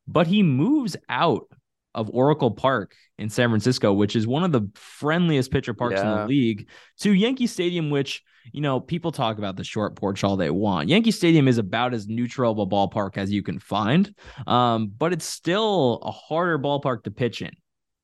but 0.07 0.27
he 0.27 0.43
moves 0.43 0.95
out 1.09 1.47
of 1.95 2.09
Oracle 2.11 2.51
Park 2.51 2.95
in 3.17 3.29
San 3.29 3.49
Francisco, 3.49 3.93
which 3.93 4.15
is 4.15 4.25
one 4.25 4.43
of 4.43 4.51
the 4.51 4.69
friendliest 4.75 5.51
pitcher 5.51 5.73
parks 5.73 5.95
yeah. 5.97 6.11
in 6.11 6.17
the 6.19 6.25
league, 6.25 6.67
to 6.99 7.13
Yankee 7.13 7.47
Stadium, 7.47 7.89
which, 7.89 8.23
you 8.51 8.61
know, 8.61 8.79
people 8.79 9.11
talk 9.11 9.37
about 9.37 9.55
the 9.55 9.63
short 9.63 9.95
porch 9.95 10.23
all 10.23 10.35
they 10.35 10.49
want. 10.49 10.89
Yankee 10.89 11.11
Stadium 11.11 11.47
is 11.47 11.57
about 11.57 11.93
as 11.93 12.07
neutral 12.07 12.51
of 12.51 12.59
a 12.59 12.65
ballpark 12.65 13.17
as 13.17 13.31
you 13.31 13.43
can 13.43 13.59
find, 13.59 14.13
um, 14.47 14.91
but 14.97 15.13
it's 15.13 15.25
still 15.25 15.99
a 16.01 16.11
harder 16.11 16.57
ballpark 16.57 17.03
to 17.03 17.11
pitch 17.11 17.41
in 17.41 17.51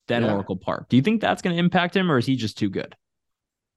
than 0.07 0.24
yeah. 0.24 0.34
Oracle 0.34 0.57
Park. 0.57 0.88
Do 0.90 0.96
you 0.96 1.01
think 1.01 1.22
that's 1.22 1.42
going 1.42 1.56
to 1.56 1.60
impact 1.60 1.96
him, 1.96 2.12
or 2.12 2.18
is 2.18 2.25
he 2.25 2.36
just 2.36 2.57
too 2.57 2.69
good? 2.69 2.96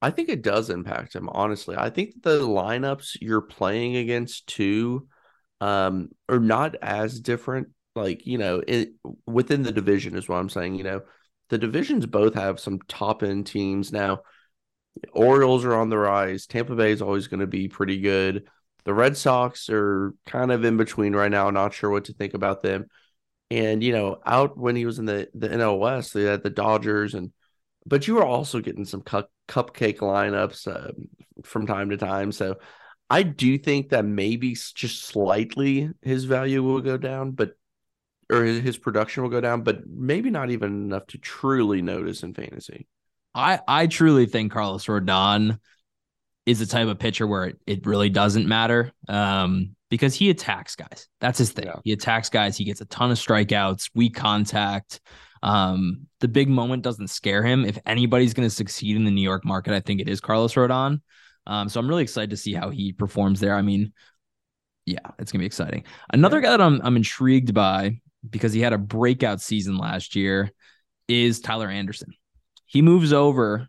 I 0.01 0.11
think 0.11 0.27
it 0.27 0.41
does 0.41 0.69
impact 0.69 1.15
him, 1.15 1.29
honestly. 1.29 1.75
I 1.77 1.89
think 1.89 2.23
the 2.23 2.41
lineups 2.41 3.17
you're 3.21 3.41
playing 3.41 3.95
against 3.95 4.47
too 4.47 5.07
um, 5.61 6.09
are 6.27 6.39
not 6.39 6.75
as 6.81 7.19
different 7.19 7.69
like 7.95 8.25
you 8.25 8.37
know 8.37 8.61
it, 8.67 8.93
within 9.25 9.63
the 9.63 9.71
division 9.71 10.15
is 10.15 10.27
what 10.27 10.37
i'm 10.37 10.49
saying 10.49 10.75
you 10.75 10.83
know 10.83 11.01
the 11.53 11.57
divisions 11.59 12.05
both 12.07 12.33
have 12.33 12.59
some 12.59 12.79
top 12.87 13.23
end 13.23 13.45
teams. 13.47 13.91
Now 13.91 14.21
orioles 15.11 15.65
are 15.65 15.75
on 15.75 15.89
the 15.89 15.97
rise. 15.97 16.47
Tampa 16.47 16.75
bay 16.75 16.91
is 16.91 17.01
always 17.01 17.27
going 17.27 17.41
to 17.41 17.47
be 17.47 17.67
pretty 17.67 17.99
good. 17.99 18.47
The 18.85 18.93
red 18.93 19.15
sox 19.15 19.69
are 19.69 20.13
kind 20.25 20.51
of 20.51 20.65
in 20.65 20.77
between 20.77 21.15
right 21.15 21.31
now 21.31 21.49
not 21.51 21.73
sure 21.73 21.89
what 21.89 22.05
to 22.05 22.13
think 22.13 22.33
about 22.33 22.63
them. 22.63 22.87
And 23.51 23.83
you 23.83 23.93
know 23.93 24.17
out 24.25 24.57
when 24.57 24.75
he 24.75 24.85
was 24.85 24.99
in 24.99 25.05
the 25.05 25.29
the 25.35 25.47
nl 25.49 25.77
west 25.77 26.13
they 26.13 26.23
had 26.23 26.41
the 26.41 26.49
dodgers 26.49 27.13
and 27.13 27.31
but 27.85 28.07
you 28.07 28.15
were 28.15 28.25
also 28.25 28.59
getting 28.59 28.85
some 28.85 29.01
cu- 29.01 29.23
cupcake 29.47 29.97
lineups 29.99 30.67
uh, 30.67 30.91
from 31.43 31.67
time 31.67 31.89
to 31.89 31.97
time. 31.97 32.31
So 32.31 32.55
I 33.09 33.21
do 33.23 33.57
think 33.59 33.89
that 33.89 34.05
maybe 34.05 34.55
just 34.55 35.03
slightly 35.03 35.91
his 36.01 36.23
value 36.23 36.63
will 36.63 36.81
go 36.81 36.97
down, 36.97 37.31
but 37.31 37.51
or 38.31 38.43
his 38.43 38.77
production 38.77 39.23
will 39.23 39.29
go 39.29 39.41
down, 39.41 39.61
but 39.61 39.87
maybe 39.87 40.29
not 40.29 40.49
even 40.49 40.69
enough 40.69 41.07
to 41.07 41.17
truly 41.17 41.81
notice 41.81 42.23
in 42.23 42.33
fantasy. 42.33 42.87
I 43.35 43.59
I 43.67 43.87
truly 43.87 44.25
think 44.25 44.51
Carlos 44.51 44.85
Rodon 44.85 45.59
is 46.45 46.59
the 46.59 46.65
type 46.65 46.87
of 46.87 46.99
pitcher 46.99 47.25
where 47.25 47.45
it, 47.45 47.59
it 47.65 47.85
really 47.85 48.09
doesn't 48.09 48.47
matter 48.47 48.91
um, 49.07 49.75
because 49.89 50.13
he 50.13 50.29
attacks 50.29 50.75
guys. 50.75 51.07
That's 51.21 51.37
his 51.37 51.51
thing. 51.51 51.65
Yeah. 51.65 51.79
He 51.83 51.93
attacks 51.93 52.29
guys. 52.29 52.57
He 52.57 52.65
gets 52.65 52.81
a 52.81 52.85
ton 52.85 53.11
of 53.11 53.17
strikeouts, 53.17 53.91
weak 53.95 54.15
contact. 54.15 54.99
Um, 55.41 56.07
the 56.19 56.27
big 56.27 56.49
moment 56.49 56.83
doesn't 56.83 57.09
scare 57.09 57.43
him. 57.43 57.65
If 57.65 57.77
anybody's 57.85 58.33
going 58.33 58.47
to 58.47 58.53
succeed 58.53 58.95
in 58.95 59.05
the 59.05 59.11
New 59.11 59.21
York 59.21 59.45
market, 59.45 59.73
I 59.73 59.79
think 59.79 60.01
it 60.01 60.09
is 60.09 60.21
Carlos 60.21 60.53
Rodon. 60.53 61.01
Um, 61.47 61.69
so 61.69 61.79
I'm 61.79 61.87
really 61.87 62.03
excited 62.03 62.29
to 62.31 62.37
see 62.37 62.53
how 62.53 62.69
he 62.69 62.93
performs 62.93 63.39
there. 63.39 63.55
I 63.55 63.61
mean, 63.61 63.93
yeah, 64.85 64.99
it's 65.19 65.31
gonna 65.31 65.41
be 65.41 65.45
exciting. 65.45 65.85
Another 66.11 66.37
yeah. 66.37 66.43
guy 66.43 66.49
that 66.51 66.61
I'm 66.61 66.81
I'm 66.83 66.95
intrigued 66.95 67.53
by 67.53 67.99
because 68.27 68.53
he 68.53 68.61
had 68.61 68.73
a 68.73 68.77
breakout 68.77 69.41
season 69.41 69.77
last 69.77 70.15
year 70.15 70.51
is 71.07 71.39
Tyler 71.39 71.69
Anderson. 71.69 72.13
He 72.65 72.81
moves 72.81 73.13
over 73.13 73.67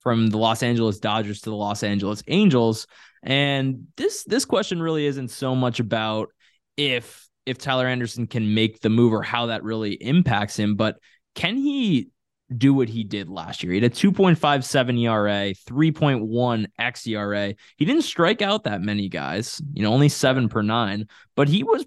from 0.00 0.28
the 0.28 0.38
Los 0.38 0.62
Angeles 0.62 0.98
Dodgers 0.98 1.40
to 1.42 1.50
the 1.50 1.56
Los 1.56 1.82
Angeles 1.82 2.22
Angels 2.28 2.86
and 3.22 3.86
this 3.96 4.22
this 4.24 4.44
question 4.44 4.82
really 4.82 5.06
isn't 5.06 5.28
so 5.28 5.54
much 5.54 5.80
about 5.80 6.28
if 6.76 7.26
if 7.46 7.58
Tyler 7.58 7.86
Anderson 7.86 8.26
can 8.26 8.54
make 8.54 8.80
the 8.80 8.90
move 8.90 9.12
or 9.12 9.22
how 9.22 9.46
that 9.46 9.64
really 9.64 9.92
impacts 9.92 10.58
him 10.58 10.76
but 10.76 10.98
can 11.34 11.56
he 11.56 12.10
do 12.56 12.74
what 12.74 12.88
he 12.88 13.04
did 13.04 13.28
last 13.28 13.62
year. 13.62 13.72
He 13.72 13.80
had 13.80 13.90
a 13.90 13.94
2.57 13.94 15.00
ERA, 15.00 15.54
3.1 15.54 16.66
xERA. 16.78 17.56
He 17.76 17.84
didn't 17.84 18.02
strike 18.02 18.42
out 18.42 18.64
that 18.64 18.82
many 18.82 19.08
guys, 19.08 19.60
you 19.72 19.82
know, 19.82 19.92
only 19.92 20.08
seven 20.08 20.48
per 20.48 20.62
nine, 20.62 21.08
but 21.36 21.48
he 21.48 21.62
was 21.62 21.86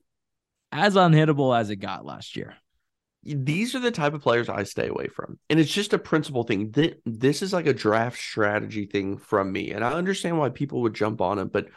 as 0.71 0.95
unhittable 0.95 1.57
as 1.57 1.69
it 1.69 1.77
got 1.77 2.05
last 2.05 2.35
year. 2.35 2.55
These 3.23 3.75
are 3.75 3.79
the 3.79 3.91
type 3.91 4.13
of 4.13 4.21
players 4.21 4.47
I 4.47 4.63
stay 4.63 4.87
away 4.87 5.07
from. 5.07 5.37
And 5.49 5.59
it's 5.59 5.71
just 5.71 5.93
a 5.93 5.99
principle 5.99 6.43
thing. 6.43 6.73
This 7.05 7.41
is 7.41 7.51
like 7.51 7.67
a 7.67 7.73
draft 7.73 8.17
strategy 8.17 8.85
thing 8.85 9.17
from 9.17 9.51
me. 9.51 9.71
And 9.71 9.83
I 9.83 9.93
understand 9.93 10.37
why 10.37 10.49
people 10.49 10.81
would 10.81 10.93
jump 10.93 11.19
on 11.19 11.39
him, 11.39 11.49
but 11.49 11.67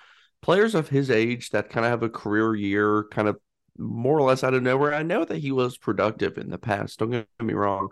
players 0.42 0.74
of 0.74 0.88
his 0.88 1.10
age 1.10 1.50
that 1.50 1.70
kind 1.70 1.84
of 1.84 1.90
have 1.90 2.02
a 2.02 2.08
career 2.08 2.54
year, 2.54 3.04
kind 3.10 3.26
of 3.26 3.36
more 3.78 4.18
or 4.18 4.22
less 4.22 4.44
out 4.44 4.54
of 4.54 4.62
nowhere. 4.62 4.94
I 4.94 5.02
know 5.02 5.24
that 5.24 5.38
he 5.38 5.50
was 5.50 5.76
productive 5.76 6.38
in 6.38 6.50
the 6.50 6.58
past. 6.58 6.98
Don't 6.98 7.10
get 7.10 7.26
me 7.42 7.54
wrong. 7.54 7.88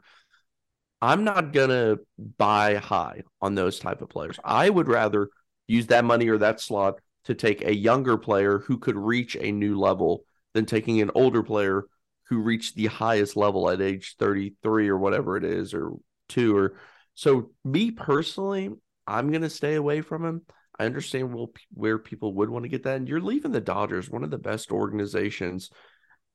I'm 1.01 1.25
not 1.25 1.53
gonna 1.53 1.97
buy 2.37 2.77
high 2.77 3.23
on 3.41 3.55
those 3.55 3.79
type 3.79 4.03
of 4.03 4.09
players. 4.09 4.39
I 4.45 4.69
would 4.69 4.89
rather 4.89 5.31
use 5.67 5.87
that 5.89 6.05
money 6.05 6.29
or 6.29 6.39
that 6.39 6.61
slot 6.61 7.01
to 7.25 7.35
take 7.35 7.65
a 7.65 7.75
younger 7.75 8.17
player 8.19 8.59
who 8.59 8.79
could 8.79 8.97
reach 8.97 9.37
a 9.37 9.53
new 9.53 9.79
level 9.79 10.25
than 10.55 10.67
taking 10.67 11.01
an 11.01 11.11
older 11.15 11.43
player 11.43 11.85
who 12.29 12.39
reached 12.39 12.77
the 12.77 12.87
highest 12.87 13.37
level 13.37 13.71
at 13.71 13.81
age 13.81 14.17
33 14.19 14.89
or 14.89 14.99
whatever 14.99 15.37
it 15.37 15.45
is 15.45 15.75
or 15.75 15.93
two 16.29 16.57
or 16.57 16.75
so 17.15 17.51
me 17.65 17.91
personally 17.91 18.71
i'm 19.07 19.31
going 19.31 19.43
to 19.43 19.51
stay 19.51 19.75
away 19.75 20.01
from 20.01 20.25
him 20.25 20.43
i 20.79 20.85
understand 20.85 21.35
where 21.71 21.99
people 21.99 22.35
would 22.35 22.51
want 22.51 22.65
to 22.65 22.69
get 22.69 22.83
that 22.83 22.97
and 22.97 23.09
you're 23.09 23.21
leaving 23.21 23.53
the 23.53 23.61
dodgers 23.61 24.11
one 24.11 24.25
of 24.25 24.31
the 24.31 24.39
best 24.39 24.71
organizations 24.71 25.71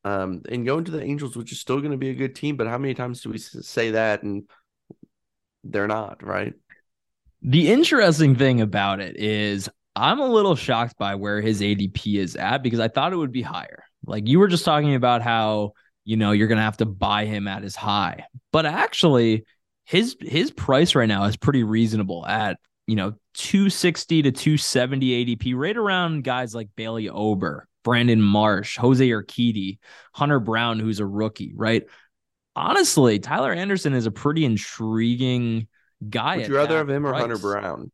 um, 0.06 0.42
and 0.50 0.66
going 0.66 0.84
to 0.84 0.92
the 0.92 1.02
angels 1.02 1.38
which 1.38 1.52
is 1.52 1.60
still 1.62 1.80
going 1.80 1.92
to 1.92 1.98
be 1.98 2.10
a 2.10 2.16
good 2.16 2.36
team 2.36 2.58
but 2.58 2.68
how 2.68 2.78
many 2.78 2.94
times 2.94 3.22
do 3.22 3.30
we 3.30 3.38
say 3.38 3.92
that 3.92 4.24
and 4.24 4.44
they're 5.64 5.88
not 5.88 6.24
right 6.24 6.54
the 7.44 7.70
interesting 7.70 8.36
thing 8.36 8.62
about 8.62 9.02
it 9.02 9.18
is 9.18 9.70
I'm 9.96 10.20
a 10.20 10.28
little 10.28 10.56
shocked 10.56 10.98
by 10.98 11.16
where 11.16 11.42
his 11.42 11.62
ADP 11.62 12.16
is 12.16 12.36
at 12.36 12.64
because 12.64 12.80
I 12.80 12.88
thought 12.88 13.14
it 13.14 13.18
would 13.18 13.32
be 13.32 13.42
higher. 13.42 13.84
Like 14.06 14.28
you 14.28 14.40
were 14.40 14.48
just 14.48 14.66
talking 14.66 14.96
about 14.96 15.22
how 15.22 15.74
you 16.06 16.18
know, 16.18 16.32
you're 16.32 16.48
going 16.48 16.58
to 16.58 16.64
have 16.64 16.78
to 16.78 16.86
buy 16.86 17.26
him 17.26 17.48
at 17.48 17.64
his 17.64 17.76
high. 17.76 18.26
But 18.52 18.66
actually, 18.66 19.46
his 19.86 20.16
his 20.20 20.52
price 20.52 20.96
right 20.96 21.08
now 21.08 21.26
is 21.26 21.38
pretty 21.38 21.64
reasonable 21.64 22.26
at, 22.26 22.60
you 22.88 22.96
know, 22.96 23.14
260 23.36 24.24
to 24.24 24.32
270 24.32 25.36
ADP, 25.36 25.56
right 25.56 25.76
around 25.76 26.24
guys 26.24 26.54
like 26.54 26.70
Bailey 26.76 27.10
Ober, 27.10 27.68
Brandon 27.84 28.22
Marsh, 28.22 28.78
Jose 28.78 29.08
Urquidy, 29.08 29.80
Hunter 30.14 30.40
Brown, 30.40 30.80
who's 30.80 31.00
a 31.00 31.06
rookie, 31.06 31.54
right? 31.56 31.84
Honestly, 32.56 33.20
Tyler 33.20 33.52
Anderson 33.52 33.94
is 33.94 34.06
a 34.06 34.12
pretty 34.12 34.46
intriguing 34.46 35.68
guy. 36.08 36.38
Would 36.38 36.48
you 36.50 36.56
rather 36.56 36.78
have 36.78 36.90
him 36.90 37.04
price. 37.04 37.16
or 37.16 37.20
Hunter 37.20 37.38
Brown? 37.38 37.92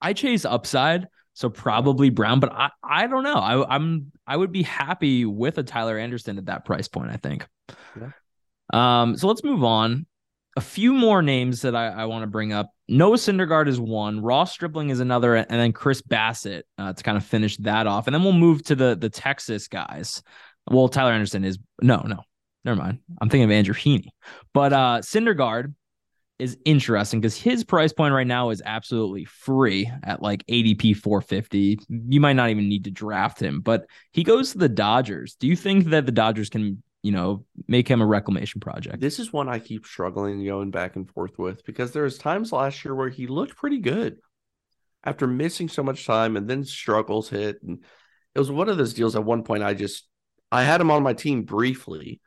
I 0.00 0.14
chase 0.14 0.44
upside. 0.44 1.08
So 1.40 1.48
probably 1.48 2.10
Brown, 2.10 2.38
but 2.38 2.52
I, 2.52 2.68
I 2.84 3.06
don't 3.06 3.22
know. 3.24 3.36
I, 3.36 3.74
I'm 3.74 4.12
I 4.26 4.36
would 4.36 4.52
be 4.52 4.62
happy 4.62 5.24
with 5.24 5.56
a 5.56 5.62
Tyler 5.62 5.96
Anderson 5.96 6.36
at 6.36 6.46
that 6.46 6.66
price 6.66 6.86
point. 6.86 7.10
I 7.10 7.16
think. 7.16 7.48
Yeah. 7.98 8.10
Um. 8.74 9.16
So 9.16 9.26
let's 9.26 9.42
move 9.42 9.64
on. 9.64 10.04
A 10.58 10.60
few 10.60 10.92
more 10.92 11.22
names 11.22 11.62
that 11.62 11.74
I, 11.74 11.86
I 11.86 12.04
want 12.04 12.24
to 12.24 12.26
bring 12.26 12.52
up. 12.52 12.70
Noah 12.88 13.16
Syndergaard 13.16 13.68
is 13.68 13.80
one. 13.80 14.20
Ross 14.20 14.52
Stripling 14.52 14.90
is 14.90 15.00
another, 15.00 15.34
and 15.34 15.48
then 15.48 15.72
Chris 15.72 16.02
Bassitt 16.02 16.64
uh, 16.76 16.92
to 16.92 17.02
kind 17.02 17.16
of 17.16 17.24
finish 17.24 17.56
that 17.58 17.86
off, 17.86 18.06
and 18.06 18.12
then 18.12 18.22
we'll 18.22 18.34
move 18.34 18.62
to 18.64 18.74
the 18.74 18.94
the 18.94 19.08
Texas 19.08 19.66
guys. 19.66 20.22
Well, 20.70 20.90
Tyler 20.90 21.12
Anderson 21.12 21.44
is 21.44 21.58
no, 21.80 22.02
no, 22.02 22.20
never 22.66 22.78
mind. 22.78 22.98
I'm 23.18 23.30
thinking 23.30 23.44
of 23.44 23.50
Andrew 23.50 23.74
Heaney, 23.74 24.08
but 24.52 24.74
uh 24.74 24.98
Syndergaard 25.00 25.72
is 26.40 26.56
interesting 26.64 27.20
because 27.20 27.36
his 27.36 27.64
price 27.64 27.92
point 27.92 28.14
right 28.14 28.26
now 28.26 28.50
is 28.50 28.62
absolutely 28.64 29.24
free 29.24 29.90
at 30.02 30.22
like 30.22 30.46
ADP 30.46 30.96
450. 30.96 31.78
You 31.88 32.20
might 32.20 32.34
not 32.34 32.50
even 32.50 32.68
need 32.68 32.84
to 32.84 32.90
draft 32.90 33.40
him, 33.40 33.60
but 33.60 33.86
he 34.12 34.24
goes 34.24 34.52
to 34.52 34.58
the 34.58 34.68
Dodgers. 34.68 35.34
Do 35.36 35.46
you 35.46 35.56
think 35.56 35.86
that 35.86 36.06
the 36.06 36.12
Dodgers 36.12 36.48
can, 36.48 36.82
you 37.02 37.12
know, 37.12 37.44
make 37.68 37.86
him 37.86 38.00
a 38.00 38.06
reclamation 38.06 38.60
project? 38.60 39.00
This 39.00 39.18
is 39.18 39.32
one 39.32 39.48
I 39.48 39.58
keep 39.58 39.84
struggling 39.86 40.44
going 40.44 40.70
back 40.70 40.96
and 40.96 41.08
forth 41.08 41.38
with 41.38 41.64
because 41.64 41.92
there 41.92 42.04
was 42.04 42.18
times 42.18 42.52
last 42.52 42.84
year 42.84 42.94
where 42.94 43.10
he 43.10 43.26
looked 43.26 43.56
pretty 43.56 43.78
good 43.78 44.18
after 45.04 45.26
missing 45.26 45.68
so 45.68 45.82
much 45.82 46.06
time 46.06 46.36
and 46.36 46.48
then 46.48 46.64
struggles 46.64 47.28
hit 47.28 47.62
and 47.62 47.84
it 48.34 48.38
was 48.38 48.50
one 48.50 48.68
of 48.68 48.76
those 48.76 48.94
deals 48.94 49.16
at 49.16 49.24
one 49.24 49.42
point 49.42 49.62
I 49.62 49.74
just 49.74 50.06
I 50.52 50.62
had 50.62 50.80
him 50.80 50.90
on 50.90 51.02
my 51.02 51.14
team 51.14 51.42
briefly 51.42 52.20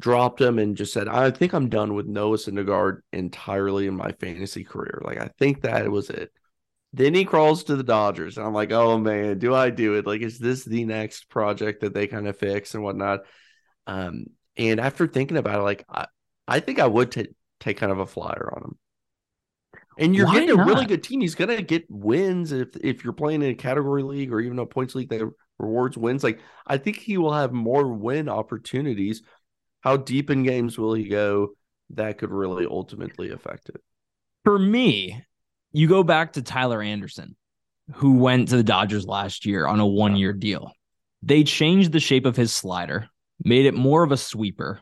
dropped 0.00 0.40
him 0.40 0.58
and 0.58 0.76
just 0.76 0.92
said, 0.92 1.06
I 1.06 1.30
think 1.30 1.52
I'm 1.52 1.68
done 1.68 1.94
with 1.94 2.06
Noah 2.06 2.38
Syndergaard 2.38 3.02
entirely 3.12 3.86
in 3.86 3.94
my 3.94 4.12
fantasy 4.12 4.64
career. 4.64 5.00
Like, 5.04 5.20
I 5.20 5.30
think 5.38 5.62
that 5.62 5.88
was 5.90 6.10
it. 6.10 6.32
Then 6.92 7.14
he 7.14 7.24
crawls 7.24 7.64
to 7.64 7.76
the 7.76 7.84
Dodgers, 7.84 8.36
and 8.36 8.44
I'm 8.44 8.54
like, 8.54 8.72
oh 8.72 8.98
man, 8.98 9.38
do 9.38 9.54
I 9.54 9.70
do 9.70 9.94
it? 9.94 10.06
Like, 10.06 10.22
is 10.22 10.40
this 10.40 10.64
the 10.64 10.84
next 10.84 11.28
project 11.28 11.82
that 11.82 11.94
they 11.94 12.08
kind 12.08 12.26
of 12.26 12.36
fix 12.36 12.74
and 12.74 12.82
whatnot? 12.82 13.20
Um, 13.86 14.26
and 14.56 14.80
after 14.80 15.06
thinking 15.06 15.36
about 15.36 15.60
it, 15.60 15.62
like, 15.62 15.84
I, 15.88 16.06
I 16.48 16.58
think 16.58 16.80
I 16.80 16.88
would 16.88 17.12
t- 17.12 17.28
take 17.60 17.76
kind 17.76 17.92
of 17.92 18.00
a 18.00 18.06
flyer 18.06 18.52
on 18.56 18.64
him. 18.64 18.78
And 19.98 20.16
you're 20.16 20.26
Why 20.26 20.34
getting 20.40 20.56
not? 20.56 20.62
a 20.62 20.64
really 20.64 20.86
good 20.86 21.02
team. 21.02 21.20
He's 21.20 21.34
gonna 21.34 21.62
get 21.62 21.84
wins 21.90 22.52
if 22.52 22.74
if 22.76 23.04
you're 23.04 23.12
playing 23.12 23.42
in 23.42 23.50
a 23.50 23.54
category 23.54 24.02
league 24.02 24.32
or 24.32 24.40
even 24.40 24.58
a 24.58 24.66
points 24.66 24.94
league 24.94 25.10
that 25.10 25.30
rewards 25.58 25.96
wins. 25.96 26.24
Like 26.24 26.40
I 26.66 26.78
think 26.78 26.96
he 26.96 27.18
will 27.18 27.34
have 27.34 27.52
more 27.52 27.86
win 27.92 28.28
opportunities 28.28 29.22
how 29.80 29.96
deep 29.96 30.30
in 30.30 30.42
games 30.42 30.78
will 30.78 30.94
he 30.94 31.08
go 31.08 31.50
that 31.90 32.18
could 32.18 32.30
really 32.30 32.66
ultimately 32.66 33.30
affect 33.30 33.68
it? 33.68 33.80
For 34.44 34.58
me, 34.58 35.22
you 35.72 35.88
go 35.88 36.02
back 36.02 36.34
to 36.34 36.42
Tyler 36.42 36.82
Anderson, 36.82 37.36
who 37.94 38.18
went 38.18 38.48
to 38.48 38.56
the 38.56 38.62
Dodgers 38.62 39.06
last 39.06 39.46
year 39.46 39.66
on 39.66 39.80
a 39.80 39.86
one 39.86 40.16
year 40.16 40.32
deal. 40.32 40.72
They 41.22 41.44
changed 41.44 41.92
the 41.92 42.00
shape 42.00 42.26
of 42.26 42.36
his 42.36 42.52
slider, 42.52 43.08
made 43.44 43.66
it 43.66 43.74
more 43.74 44.02
of 44.02 44.12
a 44.12 44.16
sweeper, 44.16 44.80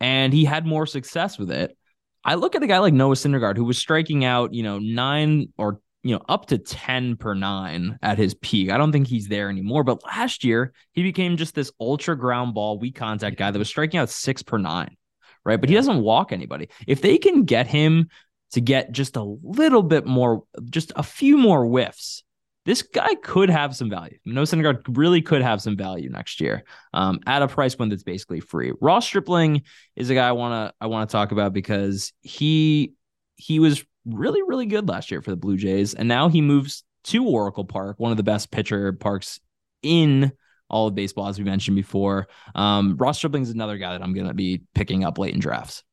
and 0.00 0.32
he 0.32 0.44
had 0.44 0.66
more 0.66 0.86
success 0.86 1.38
with 1.38 1.50
it. 1.50 1.76
I 2.24 2.34
look 2.34 2.54
at 2.54 2.62
a 2.62 2.66
guy 2.66 2.78
like 2.78 2.94
Noah 2.94 3.14
Syndergaard, 3.14 3.56
who 3.56 3.64
was 3.64 3.78
striking 3.78 4.24
out, 4.24 4.52
you 4.52 4.62
know, 4.62 4.78
nine 4.78 5.52
or 5.56 5.80
you 6.06 6.14
know, 6.14 6.22
up 6.28 6.46
to 6.46 6.58
10 6.58 7.16
per 7.16 7.34
nine 7.34 7.98
at 8.02 8.18
his 8.18 8.34
peak. 8.34 8.70
I 8.70 8.78
don't 8.78 8.92
think 8.92 9.08
he's 9.08 9.28
there 9.28 9.50
anymore. 9.50 9.82
But 9.82 10.04
last 10.04 10.44
year, 10.44 10.72
he 10.92 11.02
became 11.02 11.36
just 11.36 11.54
this 11.54 11.72
ultra 11.80 12.16
ground 12.16 12.54
ball, 12.54 12.78
weak 12.78 12.94
contact 12.94 13.36
guy 13.36 13.50
that 13.50 13.58
was 13.58 13.68
striking 13.68 13.98
out 13.98 14.08
six 14.08 14.42
per 14.42 14.58
nine, 14.58 14.96
right? 15.44 15.60
But 15.60 15.68
he 15.68 15.74
doesn't 15.74 16.02
walk 16.02 16.32
anybody. 16.32 16.68
If 16.86 17.02
they 17.02 17.18
can 17.18 17.44
get 17.44 17.66
him 17.66 18.08
to 18.52 18.60
get 18.60 18.92
just 18.92 19.16
a 19.16 19.22
little 19.22 19.82
bit 19.82 20.06
more, 20.06 20.44
just 20.70 20.92
a 20.94 21.02
few 21.02 21.36
more 21.36 21.66
whiffs, 21.66 22.22
this 22.66 22.82
guy 22.82 23.14
could 23.16 23.48
have 23.48 23.74
some 23.74 23.90
value. 23.90 24.18
Noah 24.24 24.44
Syndergaard 24.44 24.96
really 24.96 25.22
could 25.22 25.42
have 25.42 25.62
some 25.62 25.76
value 25.76 26.10
next 26.10 26.40
year 26.40 26.64
um, 26.92 27.20
at 27.26 27.42
a 27.42 27.48
price 27.48 27.74
point 27.74 27.90
that's 27.90 28.02
basically 28.02 28.40
free. 28.40 28.72
Ross 28.80 29.06
Stripling 29.06 29.62
is 29.94 30.10
a 30.10 30.14
guy 30.14 30.28
I 30.28 30.32
want 30.32 30.70
to 30.70 30.74
I 30.80 30.86
want 30.86 31.08
to 31.08 31.12
talk 31.12 31.32
about 31.32 31.52
because 31.52 32.12
he 32.22 32.94
he 33.36 33.60
was 33.60 33.84
really, 34.06 34.42
really 34.42 34.66
good 34.66 34.88
last 34.88 35.10
year 35.10 35.20
for 35.20 35.30
the 35.30 35.36
Blue 35.36 35.56
Jays. 35.56 35.94
And 35.94 36.08
now 36.08 36.28
he 36.28 36.40
moves 36.40 36.84
to 37.04 37.26
Oracle 37.26 37.64
Park, 37.64 37.98
one 37.98 38.10
of 38.10 38.16
the 38.16 38.22
best 38.22 38.50
pitcher 38.50 38.92
parks 38.92 39.40
in 39.82 40.32
all 40.68 40.88
of 40.88 40.94
baseball, 40.94 41.28
as 41.28 41.38
we 41.38 41.44
mentioned 41.44 41.76
before. 41.76 42.28
Um, 42.54 42.96
Ross 42.96 43.22
is 43.22 43.50
another 43.50 43.78
guy 43.78 43.92
that 43.92 44.02
I'm 44.02 44.14
going 44.14 44.28
to 44.28 44.34
be 44.34 44.62
picking 44.74 45.04
up 45.04 45.18
late 45.18 45.34
in 45.34 45.40
drafts. 45.40 45.84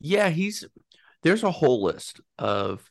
Yeah, 0.00 0.28
he's 0.30 0.64
there's 1.22 1.42
a 1.42 1.50
whole 1.50 1.82
list 1.82 2.20
of 2.38 2.88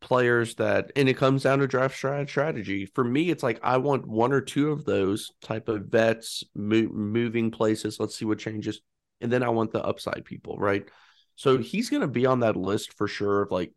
players 0.00 0.56
that, 0.56 0.92
and 0.96 1.08
it 1.08 1.16
comes 1.16 1.44
down 1.44 1.60
to 1.60 1.66
draft 1.66 1.96
strategy. 1.96 2.86
For 2.86 3.04
me, 3.04 3.30
it's 3.30 3.42
like 3.42 3.60
I 3.62 3.78
want 3.78 4.06
one 4.06 4.32
or 4.32 4.40
two 4.40 4.70
of 4.70 4.84
those 4.84 5.30
type 5.40 5.68
of 5.68 5.86
vets 5.86 6.44
mo- 6.54 6.90
moving 6.92 7.50
places. 7.50 7.98
Let's 7.98 8.16
see 8.16 8.24
what 8.24 8.38
changes, 8.38 8.80
and 9.20 9.32
then 9.32 9.42
I 9.42 9.48
want 9.48 9.72
the 9.72 9.82
upside 9.82 10.24
people, 10.24 10.58
right? 10.58 10.86
So 11.36 11.58
he's 11.58 11.88
going 11.88 12.02
to 12.02 12.08
be 12.08 12.26
on 12.26 12.40
that 12.40 12.56
list 12.56 12.92
for 12.94 13.08
sure 13.08 13.42
of 13.42 13.50
like 13.50 13.72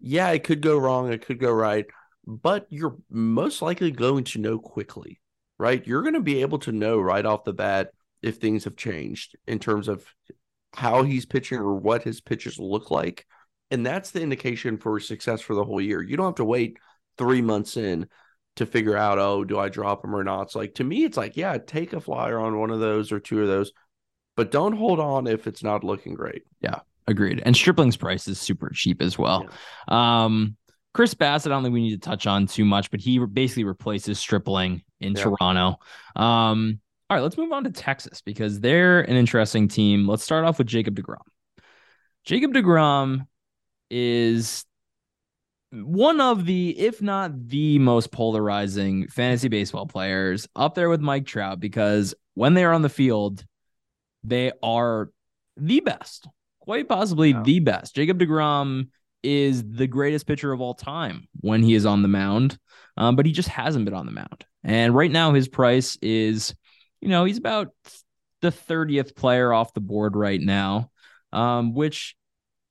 yeah, 0.00 0.30
it 0.30 0.44
could 0.44 0.60
go 0.60 0.78
wrong, 0.78 1.12
it 1.12 1.24
could 1.24 1.38
go 1.38 1.50
right, 1.50 1.86
but 2.26 2.66
you're 2.70 2.96
most 3.10 3.62
likely 3.62 3.90
going 3.90 4.24
to 4.24 4.40
know 4.40 4.58
quickly, 4.58 5.20
right? 5.58 5.86
You're 5.86 6.02
going 6.02 6.14
to 6.14 6.20
be 6.20 6.42
able 6.42 6.58
to 6.60 6.72
know 6.72 6.98
right 6.98 7.24
off 7.24 7.44
the 7.44 7.52
bat 7.52 7.90
if 8.22 8.36
things 8.36 8.64
have 8.64 8.76
changed 8.76 9.36
in 9.46 9.58
terms 9.58 9.88
of 9.88 10.04
how 10.74 11.02
he's 11.02 11.26
pitching 11.26 11.58
or 11.58 11.74
what 11.74 12.02
his 12.02 12.20
pitches 12.20 12.58
look 12.58 12.90
like. 12.90 13.26
And 13.70 13.84
that's 13.84 14.10
the 14.10 14.22
indication 14.22 14.76
for 14.76 15.00
success 15.00 15.40
for 15.40 15.54
the 15.54 15.64
whole 15.64 15.80
year. 15.80 16.02
You 16.02 16.16
don't 16.16 16.26
have 16.26 16.34
to 16.36 16.44
wait 16.44 16.78
three 17.18 17.42
months 17.42 17.76
in 17.76 18.08
to 18.56 18.66
figure 18.66 18.96
out, 18.96 19.18
oh, 19.18 19.44
do 19.44 19.58
I 19.58 19.68
drop 19.68 20.04
him 20.04 20.14
or 20.14 20.24
not? 20.24 20.42
It's 20.42 20.54
like 20.54 20.74
to 20.74 20.84
me, 20.84 21.04
it's 21.04 21.16
like, 21.16 21.36
yeah, 21.36 21.56
take 21.58 21.92
a 21.92 22.00
flyer 22.00 22.38
on 22.38 22.58
one 22.58 22.70
of 22.70 22.80
those 22.80 23.12
or 23.12 23.20
two 23.20 23.42
of 23.42 23.48
those, 23.48 23.72
but 24.36 24.50
don't 24.50 24.76
hold 24.76 25.00
on 25.00 25.26
if 25.26 25.46
it's 25.46 25.62
not 25.62 25.84
looking 25.84 26.14
great. 26.14 26.42
Yeah. 26.60 26.80
Agreed. 27.06 27.42
And 27.44 27.56
Stripling's 27.56 27.96
price 27.96 28.26
is 28.26 28.40
super 28.40 28.70
cheap 28.70 29.00
as 29.00 29.16
well. 29.16 29.46
Yeah. 29.88 30.24
Um, 30.24 30.56
Chris 30.92 31.14
Bassitt, 31.14 31.46
I 31.46 31.50
don't 31.50 31.62
think 31.62 31.74
we 31.74 31.82
need 31.82 32.02
to 32.02 32.08
touch 32.08 32.26
on 32.26 32.46
too 32.46 32.64
much, 32.64 32.90
but 32.90 33.00
he 33.00 33.18
basically 33.18 33.64
replaces 33.64 34.18
Stripling 34.18 34.82
in 35.00 35.14
yeah. 35.14 35.24
Toronto. 35.24 35.78
Um, 36.16 36.80
all 37.08 37.16
right, 37.16 37.22
let's 37.22 37.36
move 37.36 37.52
on 37.52 37.64
to 37.64 37.70
Texas 37.70 38.22
because 38.22 38.60
they're 38.60 39.02
an 39.02 39.14
interesting 39.14 39.68
team. 39.68 40.08
Let's 40.08 40.24
start 40.24 40.44
off 40.44 40.58
with 40.58 40.66
Jacob 40.66 40.96
DeGrom. 40.96 41.18
Jacob 42.24 42.52
DeGrom 42.52 43.26
is 43.90 44.64
one 45.70 46.20
of 46.20 46.46
the, 46.46 46.70
if 46.78 47.02
not 47.02 47.46
the 47.46 47.78
most 47.78 48.10
polarizing 48.10 49.06
fantasy 49.08 49.48
baseball 49.48 49.86
players 49.86 50.48
up 50.56 50.74
there 50.74 50.88
with 50.88 51.00
Mike 51.00 51.26
Trout 51.26 51.60
because 51.60 52.14
when 52.34 52.54
they 52.54 52.64
are 52.64 52.72
on 52.72 52.82
the 52.82 52.88
field, 52.88 53.44
they 54.24 54.50
are 54.62 55.10
the 55.56 55.80
best 55.80 56.26
quite 56.66 56.88
possibly 56.88 57.30
yeah. 57.30 57.42
the 57.42 57.60
best. 57.60 57.94
Jacob 57.94 58.18
DeGrom 58.18 58.88
is 59.22 59.64
the 59.68 59.86
greatest 59.86 60.26
pitcher 60.26 60.52
of 60.52 60.60
all 60.60 60.74
time 60.74 61.26
when 61.40 61.62
he 61.62 61.74
is 61.74 61.86
on 61.86 62.02
the 62.02 62.08
mound, 62.08 62.58
um, 62.96 63.16
but 63.16 63.24
he 63.24 63.32
just 63.32 63.48
hasn't 63.48 63.86
been 63.86 63.94
on 63.94 64.06
the 64.06 64.12
mound. 64.12 64.44
And 64.62 64.94
right 64.94 65.10
now, 65.10 65.32
his 65.32 65.48
price 65.48 65.96
is 66.02 66.54
you 67.00 67.08
know, 67.08 67.24
he's 67.24 67.38
about 67.38 67.68
the 68.40 68.50
30th 68.50 69.14
player 69.14 69.52
off 69.52 69.74
the 69.74 69.80
board 69.80 70.16
right 70.16 70.40
now, 70.40 70.90
um, 71.32 71.74
which 71.74 72.16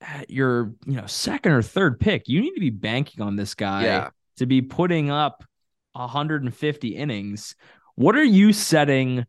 at 0.02 0.30
your, 0.30 0.74
you 0.86 0.96
know, 0.96 1.06
second 1.06 1.54
or 1.54 1.62
third 1.62 2.00
pick, 2.00 2.28
you 2.28 2.42
need 2.42 2.54
to 2.54 2.60
be 2.60 2.70
banking 2.70 3.24
on 3.24 3.36
this 3.36 3.56
guy 3.56 3.86
Yeah. 3.86 4.10
to 4.38 4.46
be 4.46 4.62
putting 4.62 5.10
up 5.10 5.44
150 5.94 6.96
innings. 6.96 7.56
What 7.96 8.16
are 8.16 8.24
you 8.24 8.52
setting 8.52 9.26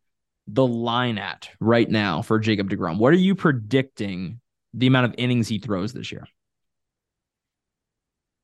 the 0.49 0.67
line 0.67 1.19
at 1.19 1.51
right 1.61 1.89
now 1.89 2.23
for 2.23 2.39
Jacob 2.39 2.69
DeGrom? 2.69 2.99
What 2.99 3.13
are 3.13 3.17
you 3.17 3.35
predicting 3.35 4.41
the 4.77 4.87
amount 4.87 5.07
of 5.07 5.15
innings 5.19 5.49
he 5.49 5.59
throws 5.59 5.93
this 5.93 6.13
year? 6.13 6.27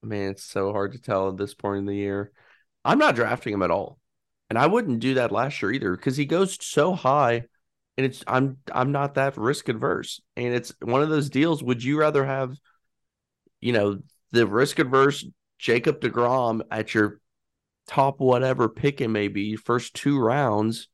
Man, 0.02 0.30
it's 0.32 0.42
so 0.42 0.72
hard 0.72 0.92
to 0.92 0.98
tell 0.98 1.28
at 1.28 1.36
this 1.36 1.54
point 1.54 1.78
in 1.78 1.86
the 1.86 1.94
year. 1.94 2.32
I'm 2.84 2.98
not 2.98 3.14
drafting 3.14 3.54
him 3.54 3.62
at 3.62 3.70
all. 3.70 3.98
And 4.50 4.58
I 4.58 4.66
wouldn't 4.66 5.00
do 5.00 5.14
that 5.14 5.30
last 5.30 5.62
year 5.62 5.70
either 5.70 5.96
because 5.96 6.16
he 6.16 6.26
goes 6.26 6.58
so 6.60 6.94
high 6.94 7.44
and 7.96 8.06
it's 8.06 8.24
I'm 8.26 8.58
I'm 8.72 8.92
not 8.92 9.14
that 9.14 9.36
risk 9.36 9.68
adverse. 9.68 10.20
And 10.36 10.54
it's 10.54 10.74
one 10.80 11.02
of 11.02 11.08
those 11.08 11.30
deals. 11.30 11.62
Would 11.62 11.84
you 11.84 11.98
rather 11.98 12.24
have, 12.24 12.56
you 13.60 13.72
know, 13.72 14.00
the 14.32 14.46
risk 14.46 14.78
adverse 14.78 15.24
Jacob 15.58 16.00
DeGrom 16.00 16.62
at 16.70 16.94
your 16.94 17.20
top 17.86 18.20
whatever 18.20 18.68
pick 18.68 19.00
it 19.00 19.08
may 19.08 19.28
be, 19.28 19.56
first 19.56 19.94
two 19.94 20.18
rounds, 20.18 20.88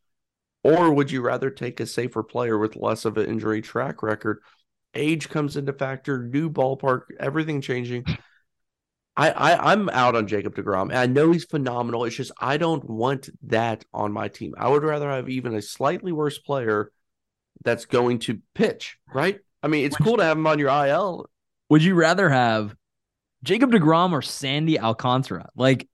or 0.62 0.92
would 0.92 1.10
you 1.10 1.22
rather 1.22 1.50
take 1.50 1.80
a 1.80 1.86
safer 1.86 2.22
player 2.22 2.58
with 2.58 2.76
less 2.76 3.04
of 3.04 3.16
an 3.16 3.26
injury 3.26 3.62
track 3.62 4.02
record? 4.02 4.40
Age 4.98 5.28
comes 5.28 5.56
into 5.56 5.72
factor, 5.72 6.24
new 6.24 6.50
ballpark, 6.50 7.02
everything 7.20 7.60
changing. 7.60 8.04
I, 9.16 9.30
I 9.30 9.72
I'm 9.72 9.88
out 9.88 10.14
on 10.14 10.26
Jacob 10.26 10.54
DeGrom. 10.54 10.94
I 10.94 11.06
know 11.06 11.32
he's 11.32 11.44
phenomenal. 11.44 12.04
It's 12.04 12.16
just 12.16 12.32
I 12.40 12.56
don't 12.56 12.88
want 12.88 13.30
that 13.44 13.84
on 13.92 14.12
my 14.12 14.28
team. 14.28 14.54
I 14.58 14.68
would 14.68 14.84
rather 14.84 15.10
have 15.10 15.28
even 15.28 15.54
a 15.54 15.62
slightly 15.62 16.12
worse 16.12 16.38
player 16.38 16.92
that's 17.64 17.86
going 17.86 18.20
to 18.20 18.40
pitch, 18.54 18.98
right? 19.12 19.40
I 19.62 19.68
mean, 19.68 19.84
it's 19.84 19.96
cool 19.96 20.18
to 20.18 20.24
have 20.24 20.36
him 20.38 20.46
on 20.46 20.58
your 20.58 20.68
IL. 20.68 21.28
Would 21.70 21.82
you 21.82 21.94
rather 21.94 22.28
have 22.28 22.74
Jacob 23.42 23.72
DeGrom 23.72 24.12
or 24.12 24.22
Sandy 24.22 24.78
Alcantara? 24.78 25.48
Like, 25.56 25.88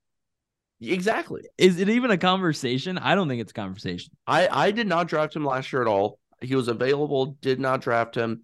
Exactly. 0.80 1.42
is 1.56 1.80
it 1.80 1.88
even 1.88 2.10
a 2.10 2.18
conversation? 2.18 2.98
I 2.98 3.14
don't 3.14 3.28
think 3.28 3.40
it's 3.40 3.52
a 3.52 3.54
conversation. 3.54 4.12
I 4.26 4.48
I 4.48 4.70
did 4.70 4.86
not 4.86 5.08
draft 5.08 5.34
him 5.34 5.44
last 5.44 5.72
year 5.72 5.80
at 5.80 5.88
all. 5.88 6.18
He 6.42 6.54
was 6.54 6.68
available, 6.68 7.38
did 7.40 7.58
not 7.58 7.80
draft 7.80 8.14
him. 8.14 8.42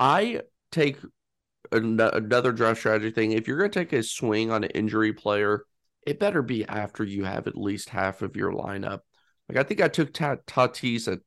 I 0.00 0.42
take 0.72 0.96
an- 1.72 2.00
another 2.00 2.52
draft 2.52 2.80
strategy 2.80 3.10
thing. 3.10 3.32
If 3.32 3.46
you're 3.46 3.58
going 3.58 3.70
to 3.70 3.78
take 3.78 3.92
a 3.92 4.02
swing 4.02 4.50
on 4.50 4.64
an 4.64 4.70
injury 4.70 5.12
player, 5.12 5.64
it 6.06 6.18
better 6.18 6.42
be 6.42 6.64
after 6.66 7.04
you 7.04 7.24
have 7.24 7.46
at 7.46 7.56
least 7.56 7.90
half 7.90 8.22
of 8.22 8.34
your 8.34 8.52
lineup. 8.52 9.00
Like 9.48 9.58
I 9.58 9.62
think 9.62 9.80
I 9.80 9.88
took 9.88 10.12
Ta- 10.12 10.36
Tatis 10.46 11.06
at 11.12 11.20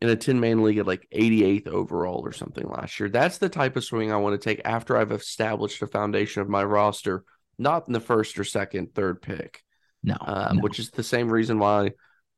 in 0.00 0.08
a 0.08 0.14
10 0.16 0.38
man 0.38 0.62
league 0.62 0.78
at 0.78 0.86
like 0.86 1.08
88th 1.12 1.66
overall 1.66 2.20
or 2.24 2.30
something 2.30 2.64
last 2.68 3.00
year. 3.00 3.08
That's 3.08 3.38
the 3.38 3.48
type 3.48 3.74
of 3.76 3.82
swing 3.84 4.12
I 4.12 4.16
want 4.18 4.40
to 4.40 4.44
take 4.48 4.60
after 4.64 4.96
I've 4.96 5.10
established 5.10 5.82
a 5.82 5.88
foundation 5.88 6.40
of 6.40 6.48
my 6.48 6.62
roster, 6.62 7.24
not 7.58 7.88
in 7.88 7.92
the 7.92 7.98
first 8.00 8.38
or 8.38 8.44
second, 8.44 8.94
third 8.94 9.20
pick, 9.20 9.60
No, 10.04 10.14
uh, 10.20 10.52
no. 10.54 10.60
which 10.60 10.78
is 10.78 10.90
the 10.90 11.02
same 11.02 11.28
reason 11.28 11.58
why 11.58 11.92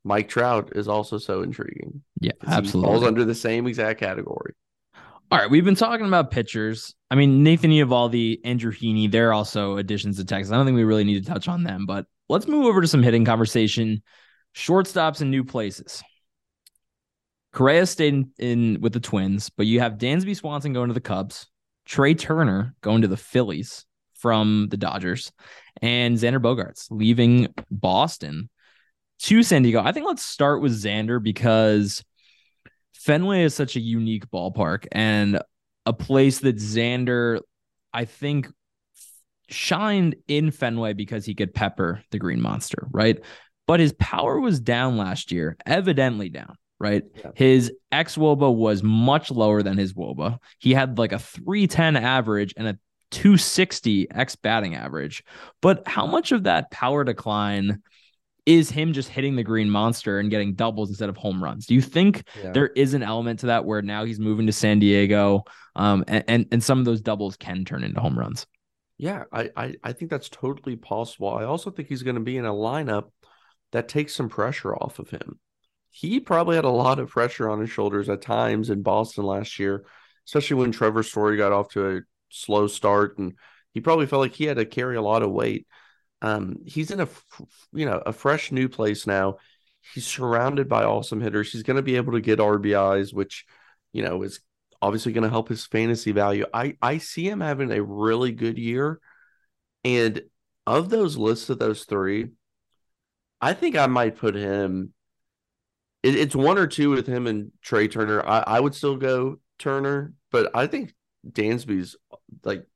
Mike 0.04 0.30
Trout 0.30 0.72
is 0.74 0.88
also 0.88 1.18
so 1.18 1.42
intriguing. 1.42 2.00
yeah, 2.22 2.32
absolutely. 2.46 2.90
falls 2.90 3.04
under 3.04 3.26
the 3.26 3.34
same 3.34 3.66
exact 3.66 4.00
category. 4.00 4.54
All 5.32 5.38
right, 5.38 5.48
we've 5.48 5.64
been 5.64 5.76
talking 5.76 6.06
about 6.06 6.32
pitchers. 6.32 6.92
I 7.08 7.14
mean, 7.14 7.44
Nathan 7.44 7.70
Eovaldi, 7.70 8.40
Andrew 8.42 8.72
Heaney, 8.72 9.08
they're 9.08 9.32
also 9.32 9.76
additions 9.76 10.16
to 10.16 10.24
Texas. 10.24 10.52
I 10.52 10.56
don't 10.56 10.66
think 10.66 10.74
we 10.74 10.82
really 10.82 11.04
need 11.04 11.24
to 11.24 11.30
touch 11.30 11.46
on 11.46 11.62
them, 11.62 11.86
but 11.86 12.06
let's 12.28 12.48
move 12.48 12.66
over 12.66 12.80
to 12.80 12.88
some 12.88 13.00
hitting 13.00 13.24
conversation. 13.24 14.02
Shortstops 14.56 15.22
in 15.22 15.30
new 15.30 15.44
places. 15.44 16.02
Correa 17.52 17.86
stayed 17.86 18.14
in, 18.14 18.32
in 18.40 18.80
with 18.80 18.92
the 18.92 18.98
Twins, 18.98 19.50
but 19.50 19.66
you 19.66 19.78
have 19.78 19.98
Dansby 19.98 20.34
Swanson 20.34 20.72
going 20.72 20.88
to 20.88 20.94
the 20.94 21.00
Cubs, 21.00 21.46
Trea 21.84 22.14
Turner 22.14 22.74
going 22.80 23.02
to 23.02 23.08
the 23.08 23.16
Phillies 23.16 23.86
from 24.14 24.66
the 24.68 24.76
Dodgers, 24.76 25.30
and 25.80 26.16
Xander 26.16 26.42
Bogaerts 26.42 26.88
leaving 26.90 27.54
Boston 27.70 28.50
to 29.20 29.44
San 29.44 29.62
Diego. 29.62 29.80
I 29.80 29.92
think 29.92 30.06
let's 30.06 30.24
start 30.24 30.60
with 30.60 30.72
Xander 30.72 31.22
because 31.22 32.02
Fenway 33.00 33.44
is 33.44 33.54
such 33.54 33.76
a 33.76 33.80
unique 33.80 34.30
ballpark 34.30 34.86
and 34.92 35.40
a 35.86 35.92
place 35.92 36.40
that 36.40 36.56
Xander, 36.56 37.40
I 37.94 38.04
think, 38.04 38.48
shined 39.48 40.16
in 40.28 40.50
Fenway 40.50 40.92
because 40.92 41.24
he 41.24 41.34
could 41.34 41.54
pepper 41.54 42.02
the 42.10 42.18
Green 42.18 42.42
Monster, 42.42 42.88
right? 42.90 43.18
But 43.66 43.80
his 43.80 43.94
power 43.94 44.38
was 44.38 44.60
down 44.60 44.98
last 44.98 45.32
year, 45.32 45.56
evidently 45.64 46.28
down, 46.28 46.56
right? 46.78 47.04
Yeah. 47.16 47.30
His 47.34 47.72
ex 47.90 48.16
Woba 48.16 48.54
was 48.54 48.82
much 48.82 49.30
lower 49.30 49.62
than 49.62 49.78
his 49.78 49.94
wOBA. 49.94 50.38
He 50.58 50.74
had 50.74 50.98
like 50.98 51.12
a 51.12 51.18
310 51.18 51.96
average 51.96 52.52
and 52.58 52.68
a 52.68 52.78
260 53.12 54.10
ex 54.10 54.36
batting 54.36 54.74
average. 54.74 55.24
But 55.62 55.88
how 55.88 56.06
much 56.06 56.32
of 56.32 56.44
that 56.44 56.70
power 56.70 57.02
decline 57.04 57.82
is 58.50 58.70
him 58.70 58.92
just 58.92 59.08
hitting 59.08 59.36
the 59.36 59.44
Green 59.44 59.70
Monster 59.70 60.18
and 60.18 60.30
getting 60.30 60.54
doubles 60.54 60.88
instead 60.88 61.08
of 61.08 61.16
home 61.16 61.42
runs? 61.42 61.66
Do 61.66 61.74
you 61.74 61.80
think 61.80 62.24
Yeah. 62.42 62.50
there 62.50 62.66
is 62.68 62.94
an 62.94 63.02
element 63.02 63.40
to 63.40 63.46
that 63.46 63.64
where 63.64 63.80
now 63.80 64.04
he's 64.04 64.18
moving 64.18 64.46
to 64.46 64.52
San 64.52 64.80
Diego, 64.80 65.44
um, 65.76 66.04
and, 66.08 66.24
and 66.26 66.46
and 66.50 66.64
some 66.64 66.78
of 66.80 66.84
those 66.84 67.00
doubles 67.00 67.36
can 67.36 67.64
turn 67.64 67.84
into 67.84 68.00
home 68.00 68.18
runs. 68.18 68.46
Yeah, 68.98 69.24
I, 69.32 69.50
I, 69.56 69.74
I 69.84 69.92
think 69.92 70.10
that's 70.10 70.28
totally 70.28 70.76
possible. 70.76 71.28
I 71.28 71.44
also 71.44 71.70
think 71.70 71.88
he's 71.88 72.02
going 72.02 72.16
to 72.16 72.20
be 72.20 72.36
in 72.36 72.44
a 72.44 72.52
lineup 72.52 73.10
that 73.72 73.88
takes 73.88 74.14
some 74.14 74.28
pressure 74.28 74.74
off 74.74 74.98
of 74.98 75.10
him. 75.10 75.38
He 75.90 76.20
probably 76.20 76.56
had 76.56 76.64
a 76.64 76.70
lot 76.70 76.98
of 76.98 77.08
pressure 77.08 77.48
on 77.48 77.60
his 77.60 77.70
shoulders 77.70 78.08
at 78.08 78.20
times 78.20 78.68
in 78.68 78.82
Boston 78.82 79.24
last 79.24 79.58
year, 79.58 79.86
especially 80.26 80.56
when 80.56 80.72
Trevor 80.72 81.02
Story 81.02 81.36
got 81.36 81.52
off 81.52 81.68
to 81.70 81.96
a 81.96 82.00
slow 82.30 82.66
start, 82.66 83.16
and 83.18 83.34
he 83.72 83.80
probably 83.80 84.06
felt 84.06 84.20
like 84.20 84.34
he 84.34 84.44
had 84.44 84.56
to 84.56 84.66
carry 84.66 84.96
a 84.96 85.02
lot 85.02 85.22
of 85.22 85.30
weight. 85.30 85.66
Um, 86.22 86.58
he's 86.66 86.90
in 86.90 87.00
a 87.00 87.08
you 87.72 87.86
know 87.86 88.02
a 88.04 88.12
fresh 88.12 88.52
new 88.52 88.68
place 88.68 89.06
now. 89.06 89.36
He's 89.94 90.06
surrounded 90.06 90.68
by 90.68 90.84
awesome 90.84 91.20
hitters. 91.20 91.52
He's 91.52 91.62
going 91.62 91.76
to 91.76 91.82
be 91.82 91.96
able 91.96 92.12
to 92.12 92.20
get 92.20 92.38
RBIs, 92.38 93.14
which 93.14 93.46
you 93.92 94.02
know 94.02 94.22
is 94.22 94.40
obviously 94.82 95.12
going 95.12 95.24
to 95.24 95.30
help 95.30 95.48
his 95.48 95.66
fantasy 95.66 96.12
value. 96.12 96.44
I 96.52 96.76
I 96.82 96.98
see 96.98 97.28
him 97.28 97.40
having 97.40 97.70
a 97.70 97.82
really 97.82 98.32
good 98.32 98.58
year, 98.58 99.00
and 99.84 100.22
of 100.66 100.90
those 100.90 101.16
lists 101.16 101.50
of 101.50 101.58
those 101.58 101.84
three, 101.84 102.28
I 103.40 103.54
think 103.54 103.76
I 103.76 103.86
might 103.86 104.16
put 104.16 104.34
him. 104.34 104.92
It, 106.02 106.14
it's 106.14 106.34
one 106.34 106.58
or 106.58 106.66
two 106.66 106.90
with 106.90 107.06
him 107.06 107.26
and 107.26 107.52
Trea 107.62 107.88
Turner. 107.88 108.22
I 108.24 108.44
I 108.46 108.60
would 108.60 108.74
still 108.74 108.96
go 108.96 109.40
Turner, 109.58 110.12
but 110.30 110.50
I 110.54 110.66
think 110.66 110.94
Dansby's 111.26 111.96
like 112.44 112.66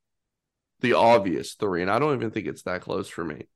the 0.85 0.93
obvious 0.93 1.53
three, 1.55 1.81
and 1.81 1.91
I 1.91 1.99
don't 1.99 2.15
even 2.15 2.31
think 2.31 2.47
it's 2.47 2.63
that 2.63 2.81
close 2.81 3.07
for 3.09 3.23
me. 3.23 3.47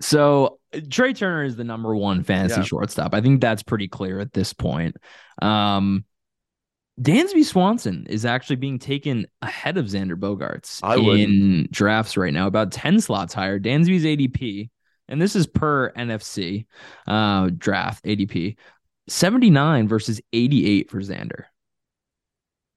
So 0.00 0.58
Trea 0.90 1.14
Turner 1.14 1.44
is 1.44 1.56
the 1.56 1.64
number 1.64 1.94
one 1.96 2.22
fantasy 2.22 2.60
Yeah. 2.60 2.64
shortstop. 2.64 3.14
I 3.14 3.20
think 3.20 3.40
that's 3.40 3.62
pretty 3.62 3.88
clear 3.88 4.20
at 4.20 4.32
this 4.32 4.52
point. 4.52 4.96
Um, 5.40 6.04
Dansby 7.00 7.44
Swanson 7.44 8.06
is 8.08 8.24
actually 8.24 8.56
being 8.56 8.78
taken 8.78 9.26
ahead 9.42 9.76
of 9.78 9.86
Xander 9.86 10.14
Bogaerts 10.14 10.80
I 10.82 10.96
in 10.96 11.68
drafts 11.70 12.16
right 12.16 12.32
now, 12.32 12.46
about 12.46 12.72
10 12.72 13.00
slots 13.00 13.34
higher. 13.34 13.58
Dansby's 13.58 14.04
ADP, 14.04 14.70
and 15.08 15.20
this 15.20 15.36
is 15.36 15.46
per 15.46 15.92
NFC 15.92 16.66
uh, 17.06 17.50
draft 17.56 18.04
ADP, 18.04 18.56
79 19.08 19.88
versus 19.88 20.20
88 20.32 20.90
for 20.90 21.00
Xander. 21.00 21.44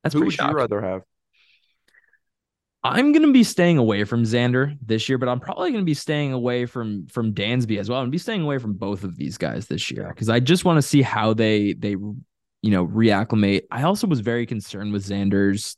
That's 0.03 0.13
Who 0.13 0.19
pretty 0.19 0.25
would 0.27 0.33
shocking. 0.35 0.51
you 0.51 0.57
rather 0.57 0.81
have? 0.81 1.03
I'm 2.83 3.11
gonna 3.11 3.31
be 3.31 3.43
staying 3.43 3.77
away 3.77 4.05
from 4.05 4.23
Xander 4.23 4.77
this 4.85 5.09
year, 5.09 5.17
but 5.17 5.27
I'm 5.27 5.39
probably 5.39 5.71
gonna 5.71 5.83
be 5.83 5.93
staying 5.93 6.31
away 6.31 6.65
from 6.65 7.07
from 7.07 7.33
Dansby 7.33 7.77
as 7.77 7.89
well. 7.89 7.99
I'm 7.99 8.03
gonna 8.03 8.11
be 8.11 8.17
staying 8.17 8.41
away 8.41 8.57
from 8.57 8.73
both 8.73 9.03
of 9.03 9.17
these 9.17 9.37
guys 9.37 9.67
this 9.67 9.91
year 9.91 10.07
because 10.09 10.29
I 10.29 10.39
just 10.39 10.63
want 10.63 10.77
to 10.77 10.81
see 10.81 11.01
how 11.01 11.33
they 11.33 11.73
they 11.73 11.91
you 11.91 12.23
know 12.63 12.87
reacclimate. 12.87 13.63
I 13.69 13.83
also 13.83 14.07
was 14.07 14.21
very 14.21 14.45
concerned 14.45 14.93
with 14.93 15.05
Xander's 15.05 15.75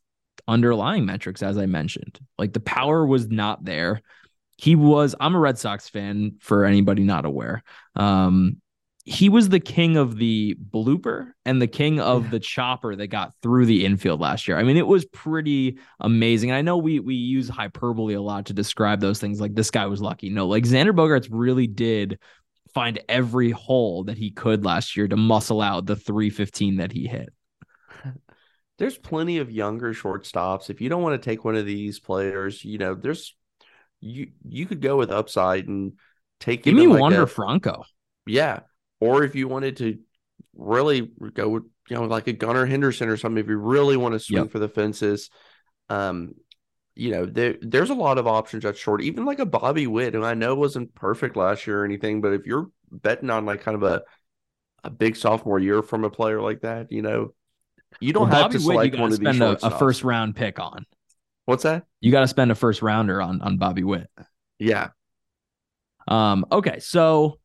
underlying 0.48 1.06
metrics, 1.06 1.42
as 1.42 1.58
I 1.58 1.66
mentioned. 1.66 2.20
Like 2.38 2.54
the 2.54 2.60
power 2.60 3.06
was 3.06 3.30
not 3.30 3.66
there. 3.66 4.02
He 4.58 4.76
was. 4.76 5.16
I'm 5.20 5.34
a 5.34 5.40
Red 5.40 5.58
Sox 5.58 5.90
fan 5.90 6.36
for 6.40 6.66
anybody 6.66 7.04
not 7.04 7.26
aware. 7.26 7.64
Um, 7.96 8.62
he 9.04 9.30
was 9.30 9.50
the 9.50 9.60
king 9.60 9.98
of 9.98 10.18
the 10.18 10.56
blooper 10.72 11.32
and 11.46 11.62
the 11.62 11.68
king 11.68 12.00
of 12.00 12.26
Yeah. 12.26 12.30
the 12.30 12.40
chopper 12.40 12.96
that 12.96 13.08
got 13.08 13.34
through 13.42 13.66
the 13.66 13.84
infield 13.86 14.20
last 14.22 14.48
year. 14.48 14.58
I 14.58 14.64
mean, 14.64 14.78
it 14.78 14.86
was 14.86 15.06
pretty 15.06 15.80
amazing. 16.00 16.52
And 16.52 16.58
I 16.58 16.62
know 16.62 16.78
we 16.78 17.00
we 17.00 17.16
use 17.16 17.50
hyperbole 17.50 18.14
a 18.14 18.22
lot 18.22 18.46
to 18.48 18.54
describe 18.54 19.00
those 19.02 19.20
things. 19.20 19.42
Like 19.42 19.56
this 19.56 19.72
guy 19.72 19.88
was 19.88 20.02
lucky. 20.02 20.30
No, 20.30 20.48
like 20.48 20.66
Xander 20.66 20.92
Bogaerts 20.94 21.28
really 21.32 21.68
did 21.68 22.20
find 22.74 23.00
every 23.10 23.52
hole 23.52 24.04
that 24.06 24.18
he 24.18 24.32
could 24.32 24.64
last 24.64 24.96
year 24.96 25.08
to 25.08 25.18
muscle 25.18 25.62
out 25.62 25.86
the 25.88 25.96
315 25.96 26.78
that 26.78 26.92
he 26.92 27.08
hit. 27.08 27.30
There's 28.78 28.98
plenty 28.98 29.38
of 29.40 29.52
younger 29.52 29.94
shortstops. 29.94 30.70
If 30.70 30.82
you 30.82 30.90
don't 30.90 31.04
want 31.04 31.22
to 31.22 31.30
take 31.30 31.44
one 31.44 31.56
of 31.56 31.66
these 31.66 32.00
players, 32.00 32.64
you 32.66 32.78
know, 32.78 32.96
there's 32.96 33.36
you 34.00 34.32
you 34.48 34.66
could 34.66 34.82
go 34.82 34.98
with 34.98 35.12
upside 35.12 35.68
and 35.68 35.94
take 36.40 36.64
Give 36.64 36.74
me 36.74 36.88
like 36.88 37.00
Wander 37.00 37.28
Franco. 37.28 37.84
Yeah. 38.26 38.62
Or 39.02 39.24
if 39.26 39.36
you 39.36 39.50
wanted 39.50 39.78
to 39.80 40.00
really 40.56 41.12
go 41.36 41.50
with 41.50 41.64
you 41.90 41.98
know 41.98 42.06
like 42.06 42.28
a 42.28 42.34
Gunnar 42.34 42.68
Henderson 42.68 43.10
or 43.10 43.18
something 43.18 43.44
if 43.44 43.50
you 43.50 43.58
really 43.58 43.98
want 43.98 44.14
to 44.16 44.22
swing 44.22 44.48
Yep. 44.48 44.50
for 44.50 44.60
the 44.60 44.70
fences. 44.70 45.32
Um, 45.90 46.36
you 46.96 47.12
know, 47.12 47.26
there 47.26 47.58
there's 47.62 47.90
a 47.92 47.96
lot 47.96 48.18
of 48.18 48.28
options 48.28 48.66
at 48.66 48.78
short, 48.78 49.02
even 49.04 49.26
like 49.26 49.40
a 49.40 49.46
Bobby 49.46 49.88
Witt, 49.88 50.14
who 50.16 50.24
I 50.24 50.34
know 50.36 50.56
wasn't 50.56 50.96
perfect 50.96 51.36
last 51.38 51.68
year 51.68 51.82
or 51.82 51.86
anything, 51.86 52.22
but 52.22 52.34
if 52.34 52.46
you're 52.48 52.70
betting 52.92 53.30
on 53.30 53.46
like 53.46 53.62
kind 53.62 53.76
of 53.76 53.84
a 53.84 54.04
a 54.84 54.90
big 54.90 55.16
sophomore 55.16 55.60
year 55.60 55.82
from 55.84 56.04
a 56.06 56.10
player 56.10 56.42
like 56.42 56.62
that, 56.62 56.92
you 56.92 57.02
know, 57.02 57.34
you 58.02 58.14
don't 58.14 58.28
Well, 58.28 58.30
have 58.30 58.50
Bobby 58.50 58.52
to 58.52 58.60
Witt, 58.60 58.82
you 58.84 58.92
got 58.92 59.02
one 59.02 59.10
to 59.10 59.14
of 59.14 59.20
these 59.20 59.40
spend 59.40 59.42
a, 59.42 59.58
a 59.66 59.72
first 59.72 60.04
round 60.04 60.36
pick 60.36 60.60
on. 60.60 60.86
What's 61.46 61.64
that? 61.64 61.86
You 62.00 62.12
got 62.12 62.22
to 62.22 62.28
spend 62.28 62.52
a 62.52 62.56
first 62.56 62.82
rounder 62.82 63.22
on 63.22 63.42
on 63.42 63.58
Bobby 63.58 63.84
Witt. 63.84 64.10
Yeah, 64.60 64.92
Um, 66.08 66.46
okay, 66.52 66.80
so 66.80 67.40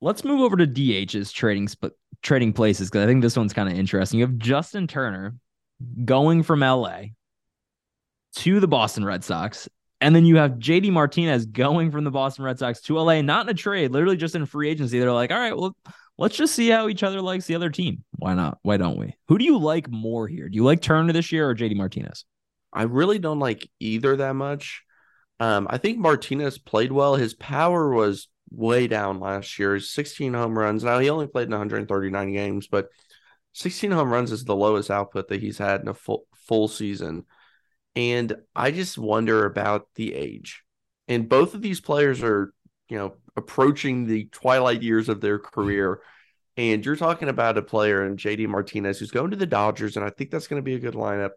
let's 0.00 0.24
move 0.24 0.40
over 0.40 0.56
to 0.56 0.66
DH's 0.66 1.32
trading 1.32 1.68
sp- 1.68 1.96
trading 2.22 2.52
places 2.52 2.90
because 2.90 3.04
I 3.04 3.06
think 3.06 3.22
this 3.22 3.36
one's 3.36 3.52
kind 3.52 3.68
of 3.68 3.78
interesting. 3.78 4.20
You 4.20 4.26
have 4.26 4.38
Justin 4.38 4.86
Turner 4.86 5.34
going 6.04 6.42
from 6.42 6.60
LA 6.60 7.00
to 8.36 8.60
the 8.60 8.68
Boston 8.68 9.04
Red 9.04 9.24
Sox, 9.24 9.68
and 10.00 10.14
then 10.14 10.24
you 10.24 10.36
have 10.36 10.52
JD 10.52 10.92
Martinez 10.92 11.46
going 11.46 11.90
from 11.90 12.04
the 12.04 12.10
Boston 12.10 12.44
Red 12.44 12.58
Sox 12.58 12.80
to 12.82 12.98
LA, 12.98 13.22
not 13.22 13.46
in 13.46 13.50
a 13.50 13.54
trade, 13.54 13.92
literally 13.92 14.16
just 14.16 14.34
in 14.34 14.46
free 14.46 14.70
agency. 14.70 14.98
They're 14.98 15.12
like, 15.12 15.30
all 15.30 15.38
right, 15.38 15.56
well, 15.56 15.76
let's 16.18 16.36
just 16.36 16.54
see 16.54 16.68
how 16.68 16.88
each 16.88 17.02
other 17.02 17.20
likes 17.20 17.46
the 17.46 17.54
other 17.54 17.70
team. 17.70 18.04
Why 18.12 18.34
not? 18.34 18.58
Why 18.62 18.76
don't 18.76 18.98
we? 18.98 19.14
Who 19.28 19.38
do 19.38 19.44
you 19.44 19.58
like 19.58 19.90
more 19.90 20.28
here? 20.28 20.48
Do 20.48 20.56
you 20.56 20.64
like 20.64 20.80
Turner 20.80 21.12
this 21.12 21.32
year 21.32 21.48
or 21.48 21.54
JD 21.54 21.76
Martinez? 21.76 22.24
I 22.72 22.82
really 22.82 23.18
don't 23.18 23.40
like 23.40 23.68
either 23.80 24.16
that 24.16 24.34
much. 24.34 24.82
Um, 25.40 25.66
I 25.70 25.78
think 25.78 25.98
Martinez 25.98 26.58
played 26.58 26.92
well. 26.92 27.16
His 27.16 27.34
power 27.34 27.92
was 27.92 28.28
way 28.50 28.86
down 28.86 29.20
last 29.20 29.58
year. 29.58 29.78
16 29.78 30.34
home 30.34 30.58
runs. 30.58 30.84
Now 30.84 30.98
he 30.98 31.10
only 31.10 31.26
played 31.26 31.46
in 31.46 31.52
139 31.52 32.32
games, 32.32 32.66
but 32.66 32.88
16 33.52 33.90
home 33.90 34.10
runs 34.10 34.32
is 34.32 34.44
the 34.44 34.56
lowest 34.56 34.90
output 34.90 35.28
that 35.28 35.40
he's 35.40 35.58
had 35.58 35.80
in 35.80 35.88
a 35.88 35.94
full 35.94 36.26
full 36.34 36.68
season. 36.68 37.24
And 37.96 38.34
I 38.54 38.70
just 38.70 38.98
wonder 38.98 39.46
about 39.46 39.88
the 39.94 40.14
age. 40.14 40.62
And 41.08 41.28
both 41.28 41.54
of 41.54 41.62
these 41.62 41.80
players 41.80 42.22
are, 42.22 42.52
you 42.88 42.96
know, 42.96 43.14
approaching 43.36 44.06
the 44.06 44.26
twilight 44.26 44.82
years 44.82 45.08
of 45.08 45.20
their 45.20 45.38
career. 45.38 46.00
And 46.56 46.84
you're 46.84 46.96
talking 46.96 47.28
about 47.28 47.58
a 47.58 47.62
player 47.62 48.04
in 48.06 48.16
JD 48.16 48.46
Martinez 48.48 48.98
who's 48.98 49.10
going 49.10 49.30
to 49.30 49.36
the 49.36 49.46
Dodgers, 49.46 49.96
and 49.96 50.04
I 50.04 50.10
think 50.10 50.30
that's 50.30 50.46
going 50.46 50.60
to 50.60 50.64
be 50.64 50.74
a 50.74 50.80
good 50.80 50.94
lineup. 50.94 51.30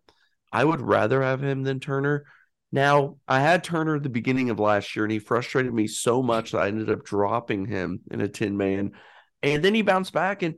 I 0.52 0.64
would 0.64 0.82
rather 0.82 1.24
have 1.24 1.44
him 1.44 1.64
than 1.64 1.80
Turner. 1.80 2.26
Now, 2.74 3.18
I 3.28 3.40
had 3.40 3.64
Turner 3.64 3.98
at 3.98 4.04
the 4.04 4.10
beginning 4.10 4.50
of 4.50 4.60
last 4.60 4.96
year, 4.96 5.06
and 5.06 5.12
he 5.12 5.20
frustrated 5.20 5.72
me 5.72 5.86
so 5.86 6.24
much 6.24 6.52
that 6.52 6.58
I 6.58 6.70
ended 6.70 6.90
up 6.90 7.06
dropping 7.06 7.68
him 7.68 8.02
in 8.10 8.20
a 8.20 8.28
10 8.28 8.58
man. 8.58 8.94
And 9.44 9.64
then 9.64 9.76
he 9.76 9.84
bounced 9.84 10.12
back, 10.12 10.42
and 10.42 10.56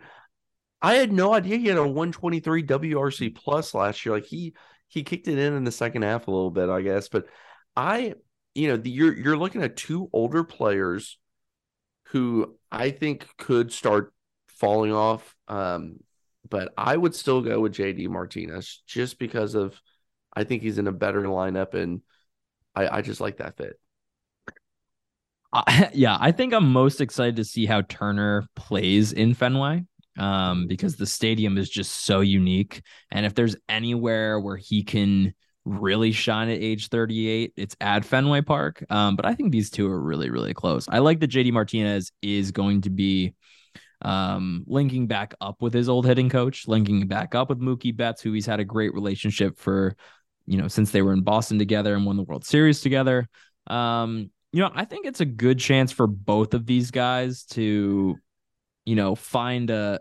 I 0.81 0.93
had 0.93 1.11
no 1.11 1.33
idea 1.33 1.57
he 1.57 1.67
had 1.67 1.77
a 1.77 1.83
123 1.83 2.63
WRC 2.63 3.35
plus 3.35 3.73
last 3.73 4.05
year. 4.05 4.15
Like 4.15 4.23
he 4.23 4.53
he 4.87 5.03
kicked 5.03 5.27
it 5.27 5.37
in 5.37 5.55
in 5.55 5.65
the 5.65 5.73
second 5.73 6.03
half 6.03 6.29
a 6.29 6.31
little 6.31 6.51
bit, 6.51 6.69
I 6.69 6.81
guess. 6.83 7.09
But 7.09 7.25
I, 7.75 8.13
you 8.53 8.69
know, 8.69 8.77
the, 8.77 8.89
you're 8.89 9.17
you're 9.17 9.37
looking 9.37 9.61
at 9.61 9.75
two 9.75 10.09
older 10.13 10.45
players 10.45 11.17
who 12.09 12.55
I 12.71 12.91
think 12.91 13.27
could 13.37 13.73
start 13.73 14.13
falling 14.47 14.93
off. 14.93 15.35
Um, 15.49 15.97
but 16.49 16.73
I 16.77 16.95
would 16.95 17.13
still 17.13 17.41
go 17.41 17.59
with 17.59 17.73
JD 17.73 18.07
Martinez 18.07 18.83
just 18.87 19.19
because 19.19 19.53
of 19.53 19.81
I 20.35 20.43
think 20.43 20.61
he's 20.61 20.77
in 20.77 20.87
a 20.87 20.91
better 20.91 21.23
lineup 21.23 21.73
and 21.73 22.01
I, 22.75 22.97
I 22.97 23.01
just 23.01 23.21
like 23.21 23.37
that 23.37 23.57
fit. 23.57 23.79
Yeah, 25.93 26.17
I 26.19 26.33
think 26.33 26.53
I'm 26.53 26.69
most 26.69 26.99
excited 26.99 27.37
to 27.37 27.45
see 27.45 27.65
how 27.65 27.81
Turner 27.81 28.45
plays 28.57 29.13
in 29.13 29.33
Fenway 29.33 29.85
um, 30.19 30.67
because 30.67 30.97
the 30.97 31.05
stadium 31.05 31.57
is 31.57 31.69
just 31.69 32.05
so 32.05 32.19
unique. 32.19 32.81
And 33.11 33.25
if 33.25 33.35
there's 33.35 33.55
anywhere 33.69 34.37
where 34.39 34.57
he 34.57 34.83
can 34.83 35.33
really 35.63 36.11
shine 36.11 36.49
at 36.49 36.59
age 36.59 36.89
38, 36.89 37.53
it's 37.55 37.75
at 37.79 38.03
Fenway 38.03 38.41
Park. 38.41 38.83
Um, 38.89 39.15
but 39.15 39.25
I 39.25 39.33
think 39.33 39.51
these 39.51 39.69
two 39.69 39.89
are 39.89 39.99
really, 39.99 40.29
really 40.29 40.53
close. 40.53 40.87
I 40.89 40.99
like 40.99 41.19
that 41.21 41.31
JD 41.31 41.53
Martinez 41.53 42.11
is 42.21 42.51
going 42.51 42.81
to 42.81 42.89
be 42.89 43.33
um, 44.01 44.63
linking 44.67 45.07
back 45.07 45.33
up 45.41 45.61
with 45.61 45.73
his 45.73 45.89
old 45.89 46.05
hitting 46.05 46.29
coach, 46.29 46.67
linking 46.67 47.07
back 47.07 47.33
up 47.33 47.49
with 47.49 47.59
Mookie 47.59 47.95
Betts, 47.95 48.21
who 48.21 48.33
he's 48.33 48.45
had 48.45 48.59
a 48.59 48.65
great 48.65 48.93
relationship 48.93 49.57
for, 49.57 49.95
you 50.45 50.57
know, 50.57 50.67
since 50.67 50.91
they 50.91 51.01
were 51.01 51.13
in 51.13 51.21
Boston 51.21 51.59
together 51.59 51.95
and 51.95 52.05
won 52.05 52.17
the 52.17 52.23
World 52.23 52.45
Series 52.45 52.81
together. 52.81 53.27
Um, 53.67 54.29
you 54.51 54.61
know, 54.61 54.71
I 54.73 54.85
think 54.85 55.05
it's 55.05 55.21
a 55.21 55.25
good 55.25 55.59
chance 55.59 55.91
for 55.91 56.07
both 56.07 56.53
of 56.53 56.65
these 56.65 56.91
guys 56.91 57.43
to, 57.51 58.15
you 58.85 58.95
know, 58.95 59.15
find 59.15 59.69
a 59.69 59.99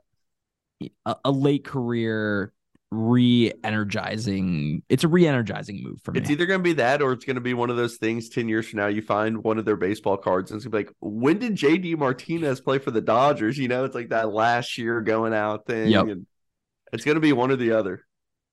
a, 1.07 1.16
a 1.24 1.30
late 1.30 1.64
career 1.64 2.52
re-energizing. 2.90 4.83
It's 4.88 5.04
a 5.04 5.09
re-energizing 5.09 5.83
move 5.83 6.00
for 6.02 6.12
me. 6.12 6.20
It's 6.20 6.30
either 6.30 6.46
going 6.46 6.61
to 6.61 6.64
be 6.64 6.74
that 6.74 7.02
or 7.02 7.12
it's 7.12 7.24
going 7.24 7.35
to 7.35 7.40
be 7.40 7.54
one 7.54 7.70
of 7.70 7.76
those 7.76 7.96
things 7.96 8.28
10 8.28 8.48
years 8.48 8.68
from 8.68 8.78
now. 8.78 8.87
You 8.87 9.02
find 9.02 9.42
one 9.42 9.59
of 9.59 9.64
their 9.64 9.76
baseball 9.76 10.16
cards 10.16 10.50
and 10.50 10.59
it's 10.59 10.66
going 10.66 10.85
to 10.85 10.85
be 10.85 10.90
like, 10.90 10.96
when 11.00 11.38
did 11.38 11.57
JD 11.57 11.98
Martinez 11.98 12.61
play 12.61 12.78
for 12.78 12.90
the 12.90 13.00
Dodgers? 13.00 13.59
You 13.59 13.68
know, 13.68 13.85
it's 13.85 13.94
like 13.94 14.11
that 14.11 14.33
last 14.33 14.78
year 14.78 15.00
going 15.00 15.35
out 15.35 15.66
thing. 15.66 15.88
Yep. 15.88 16.07
And 16.07 16.26
it's 16.92 17.04
going 17.04 17.16
to 17.16 17.20
be 17.20 17.33
one 17.33 17.50
or 17.50 17.57
the 17.57 17.72
other. 17.72 18.04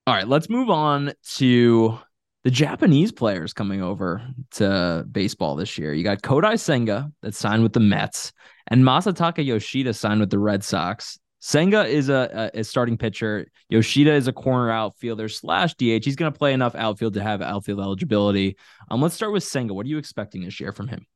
All 0.04 0.14
right, 0.14 0.26
let's 0.26 0.50
move 0.50 0.68
on 0.68 1.12
to 1.36 1.96
the 2.42 2.50
Japanese 2.50 3.12
players 3.12 3.52
coming 3.52 3.82
over 3.82 4.20
to 4.52 5.06
baseball 5.12 5.54
this 5.54 5.78
year. 5.78 5.94
You 5.94 6.02
got 6.02 6.22
Kodai 6.22 6.58
Senga 6.58 7.12
that 7.22 7.36
signed 7.36 7.62
with 7.62 7.72
the 7.72 7.78
Mets, 7.78 8.32
and 8.66 8.82
Masataka 8.82 9.44
Yoshida 9.44 9.94
signed 9.94 10.18
with 10.18 10.30
the 10.30 10.40
Red 10.40 10.64
Sox. 10.64 11.20
Senga 11.38 11.86
is 11.86 12.08
a, 12.08 12.50
a, 12.54 12.60
a 12.60 12.64
starting 12.64 12.98
pitcher. 12.98 13.46
Yoshida 13.68 14.12
is 14.12 14.26
a 14.26 14.32
corner 14.32 14.72
outfielder 14.72 15.28
slash 15.28 15.74
DH. 15.74 16.04
He's 16.04 16.16
going 16.16 16.32
to 16.32 16.38
play 16.38 16.52
enough 16.52 16.74
outfield 16.74 17.14
to 17.14 17.22
have 17.22 17.40
outfield 17.40 17.78
eligibility. 17.78 18.56
Um, 18.90 19.00
let's 19.00 19.14
start 19.14 19.32
with 19.32 19.44
Senga. 19.44 19.72
What 19.72 19.86
are 19.86 19.88
you 19.88 19.98
expecting 19.98 20.42
this 20.42 20.58
year 20.58 20.72
from 20.72 20.88
him? 20.88 21.06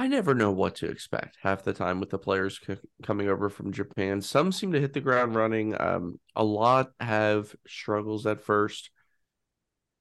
I 0.00 0.06
never 0.06 0.32
know 0.32 0.52
what 0.52 0.76
to 0.76 0.86
expect 0.88 1.38
half 1.42 1.64
the 1.64 1.72
time 1.72 1.98
with 1.98 2.10
the 2.10 2.18
players 2.18 2.60
c- 2.64 2.76
coming 3.02 3.28
over 3.28 3.50
from 3.50 3.72
Japan. 3.72 4.22
Some 4.22 4.52
seem 4.52 4.70
to 4.70 4.80
hit 4.80 4.92
the 4.92 5.00
ground 5.00 5.34
running. 5.34 5.78
Um, 5.78 6.20
a 6.36 6.44
lot 6.44 6.92
have 7.00 7.52
struggles 7.66 8.24
at 8.24 8.40
first. 8.40 8.90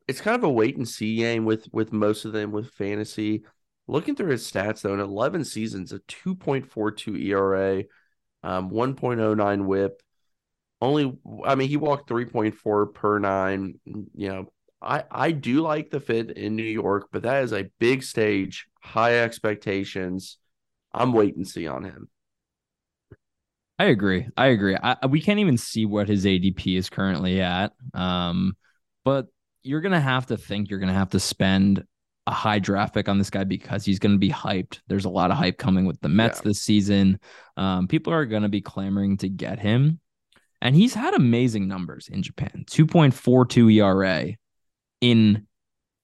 It's 0.07 0.21
kind 0.21 0.35
of 0.35 0.43
a 0.43 0.51
wait 0.51 0.77
and 0.77 0.87
see 0.87 1.15
game 1.15 1.45
with 1.45 1.67
with 1.73 1.91
most 1.91 2.25
of 2.25 2.31
them 2.31 2.51
with 2.51 2.69
fantasy. 2.69 3.43
Looking 3.87 4.15
through 4.15 4.29
his 4.29 4.49
stats 4.49 4.81
though, 4.81 4.93
in 4.93 4.99
11 4.99 5.43
seasons, 5.45 5.91
a 5.91 5.99
2.42 6.01 7.19
ERA, 7.25 7.83
um, 8.43 8.69
1.09 8.69 9.65
WHIP. 9.65 10.03
Only, 10.79 11.17
I 11.43 11.55
mean, 11.55 11.69
he 11.69 11.77
walked 11.77 12.07
3.4 12.07 12.93
per 12.93 13.17
nine. 13.17 13.79
You 14.13 14.29
know, 14.29 14.53
I 14.79 15.05
I 15.09 15.31
do 15.31 15.61
like 15.61 15.89
the 15.89 15.99
fit 15.99 16.29
in 16.29 16.55
New 16.55 16.61
York, 16.61 17.07
but 17.11 17.23
that 17.23 17.43
is 17.43 17.51
a 17.51 17.71
big 17.79 18.03
stage, 18.03 18.67
high 18.87 19.19
expectations. 19.19 20.37
I'm 20.93 21.13
wait 21.13 21.35
and 21.35 21.47
see 21.47 21.67
on 21.67 21.83
him. 21.83 22.09
I 23.79 23.85
agree. 23.85 24.27
I 24.35 24.47
agree. 24.47 24.75
I, 24.81 25.05
we 25.07 25.21
can't 25.21 25.39
even 25.39 25.57
see 25.57 25.85
what 25.85 26.07
his 26.07 26.25
ADP 26.25 26.77
is 26.77 26.89
currently 26.89 27.41
at. 27.41 27.73
Um, 27.93 28.57
but 29.05 29.27
you're 29.63 29.81
gonna 29.81 30.01
have 30.01 30.25
to 30.27 30.37
think 30.37 30.69
you're 30.69 30.79
gonna 30.79 30.93
have 30.93 31.11
to 31.11 31.19
spend 31.19 31.83
a 32.25 32.31
high 32.31 32.59
draft 32.59 32.93
pick 32.93 33.07
on 33.07 33.17
this 33.17 33.29
guy 33.29 33.43
because 33.43 33.85
he's 33.85 33.99
gonna 33.99 34.17
be 34.17 34.29
hyped. 34.31 34.79
There's 34.87 35.05
a 35.05 35.09
lot 35.09 35.29
of 35.31 35.37
hype 35.37 35.57
coming 35.57 35.85
with 35.85 35.99
the 36.01 36.09
Mets 36.09 36.39
Yeah. 36.39 36.49
this 36.49 36.61
season. 36.61 37.19
Um, 37.55 37.87
people 37.87 38.13
are 38.13 38.25
gonna 38.25 38.49
be 38.49 38.61
clamoring 38.61 39.17
to 39.17 39.29
get 39.29 39.59
him, 39.59 39.99
and 40.61 40.75
he's 40.75 40.93
had 40.93 41.13
amazing 41.13 41.67
numbers 41.67 42.07
in 42.07 42.23
Japan. 42.23 42.65
2.42 42.67 43.69
ERA 43.71 44.33
in 45.01 45.46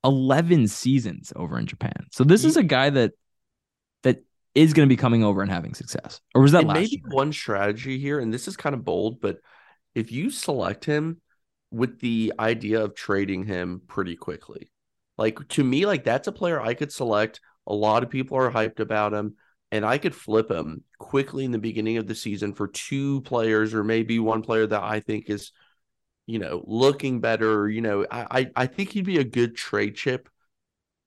11 0.04 0.68
seasons 0.68 1.32
over 1.36 1.58
in 1.58 1.66
Japan. 1.66 2.08
So 2.12 2.24
this 2.24 2.44
is 2.44 2.58
a 2.58 2.64
guy 2.64 2.90
that 2.90 3.14
that 4.04 4.24
is 4.56 4.74
going 4.74 4.88
to 4.88 4.94
be 4.94 4.98
coming 4.98 5.24
over 5.24 5.42
and 5.42 5.52
having 5.52 5.74
success. 5.74 6.20
Or 6.36 6.42
was 6.42 6.52
that 6.52 6.66
last 6.66 6.76
maybe 6.76 6.90
year? 6.92 7.02
one 7.10 7.34
strategy 7.34 7.98
here, 8.00 8.20
and 8.20 8.34
this 8.34 8.48
is 8.48 8.58
kind 8.58 8.76
of 8.76 8.84
bold, 8.86 9.22
but 9.22 9.38
if 9.96 10.12
you 10.12 10.30
select 10.30 10.86
him 10.86 11.22
with 11.72 12.00
the 12.00 12.34
idea 12.40 12.84
of 12.84 12.96
trading 12.96 13.46
him 13.46 13.82
pretty 13.88 14.16
quickly, 14.16 14.72
like 15.18 15.48
to 15.50 15.64
me, 15.64 15.86
like 15.86 16.04
that's 16.04 16.28
a 16.28 16.32
player 16.32 16.62
I 16.62 16.74
could 16.74 16.92
select. 16.92 17.40
A 17.68 17.74
lot 17.74 18.04
of 18.04 18.10
people 18.10 18.38
are 18.38 18.52
hyped 18.52 18.80
about 18.80 19.14
him, 19.14 19.36
and 19.72 19.86
I 19.86 19.98
could 19.98 20.16
flip 20.16 20.52
him 20.52 20.84
quickly 21.00 21.46
in 21.46 21.52
the 21.52 21.60
beginning 21.60 21.98
of 21.98 22.08
the 22.08 22.16
season 22.16 22.54
for 22.54 22.68
two 22.68 23.22
players, 23.22 23.74
or 23.74 23.84
maybe 23.84 24.20
one 24.20 24.42
player 24.42 24.68
that 24.68 24.84
I 24.84 25.00
think 25.00 25.30
is, 25.30 25.52
you 26.26 26.40
know, 26.40 26.64
looking 26.66 27.20
better. 27.20 27.70
You 27.70 27.82
know, 27.82 28.06
I 28.10 28.28
I, 28.40 28.52
I 28.56 28.66
think 28.68 28.90
he'd 28.90 29.06
be 29.06 29.20
a 29.20 29.24
good 29.24 29.56
trade 29.56 29.96
chip 29.96 30.30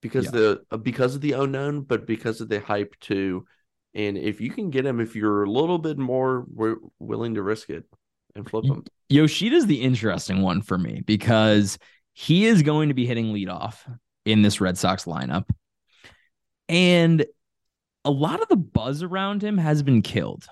because 0.02 0.26
Yeah. 0.26 0.30
the 0.32 0.62
uh, 0.70 0.76
because 0.76 1.14
of 1.14 1.20
the 1.20 1.32
unknown, 1.32 1.82
but 1.82 2.06
because 2.06 2.40
of 2.40 2.48
the 2.48 2.60
hype 2.60 2.94
too. 3.00 3.46
And 3.94 4.18
if 4.18 4.42
you 4.42 4.50
can 4.50 4.68
get 4.68 4.84
him, 4.84 5.00
if 5.00 5.16
you're 5.16 5.44
a 5.44 5.50
little 5.50 5.78
bit 5.78 5.96
more 5.96 6.44
wi- 6.54 6.76
willing 6.98 7.34
to 7.36 7.42
risk 7.42 7.70
it 7.70 7.84
and 8.34 8.48
flip 8.48 8.66
him, 8.66 8.84
Yoshida's 9.08 9.64
the 9.64 9.80
interesting 9.80 10.42
one 10.42 10.60
for 10.60 10.76
me 10.76 11.00
because 11.06 11.78
he 12.12 12.44
is 12.44 12.60
going 12.60 12.88
to 12.88 12.94
be 12.94 13.06
hitting 13.06 13.32
leadoff 13.32 13.76
in 14.26 14.42
this 14.42 14.60
Red 14.60 14.76
Sox 14.76 15.04
lineup. 15.06 15.48
And 16.68 17.24
a 18.04 18.10
lot 18.10 18.42
of 18.42 18.48
the 18.48 18.56
buzz 18.56 19.02
around 19.02 19.42
him 19.42 19.56
has 19.56 19.82
been 19.82 20.02
killed. 20.02 20.46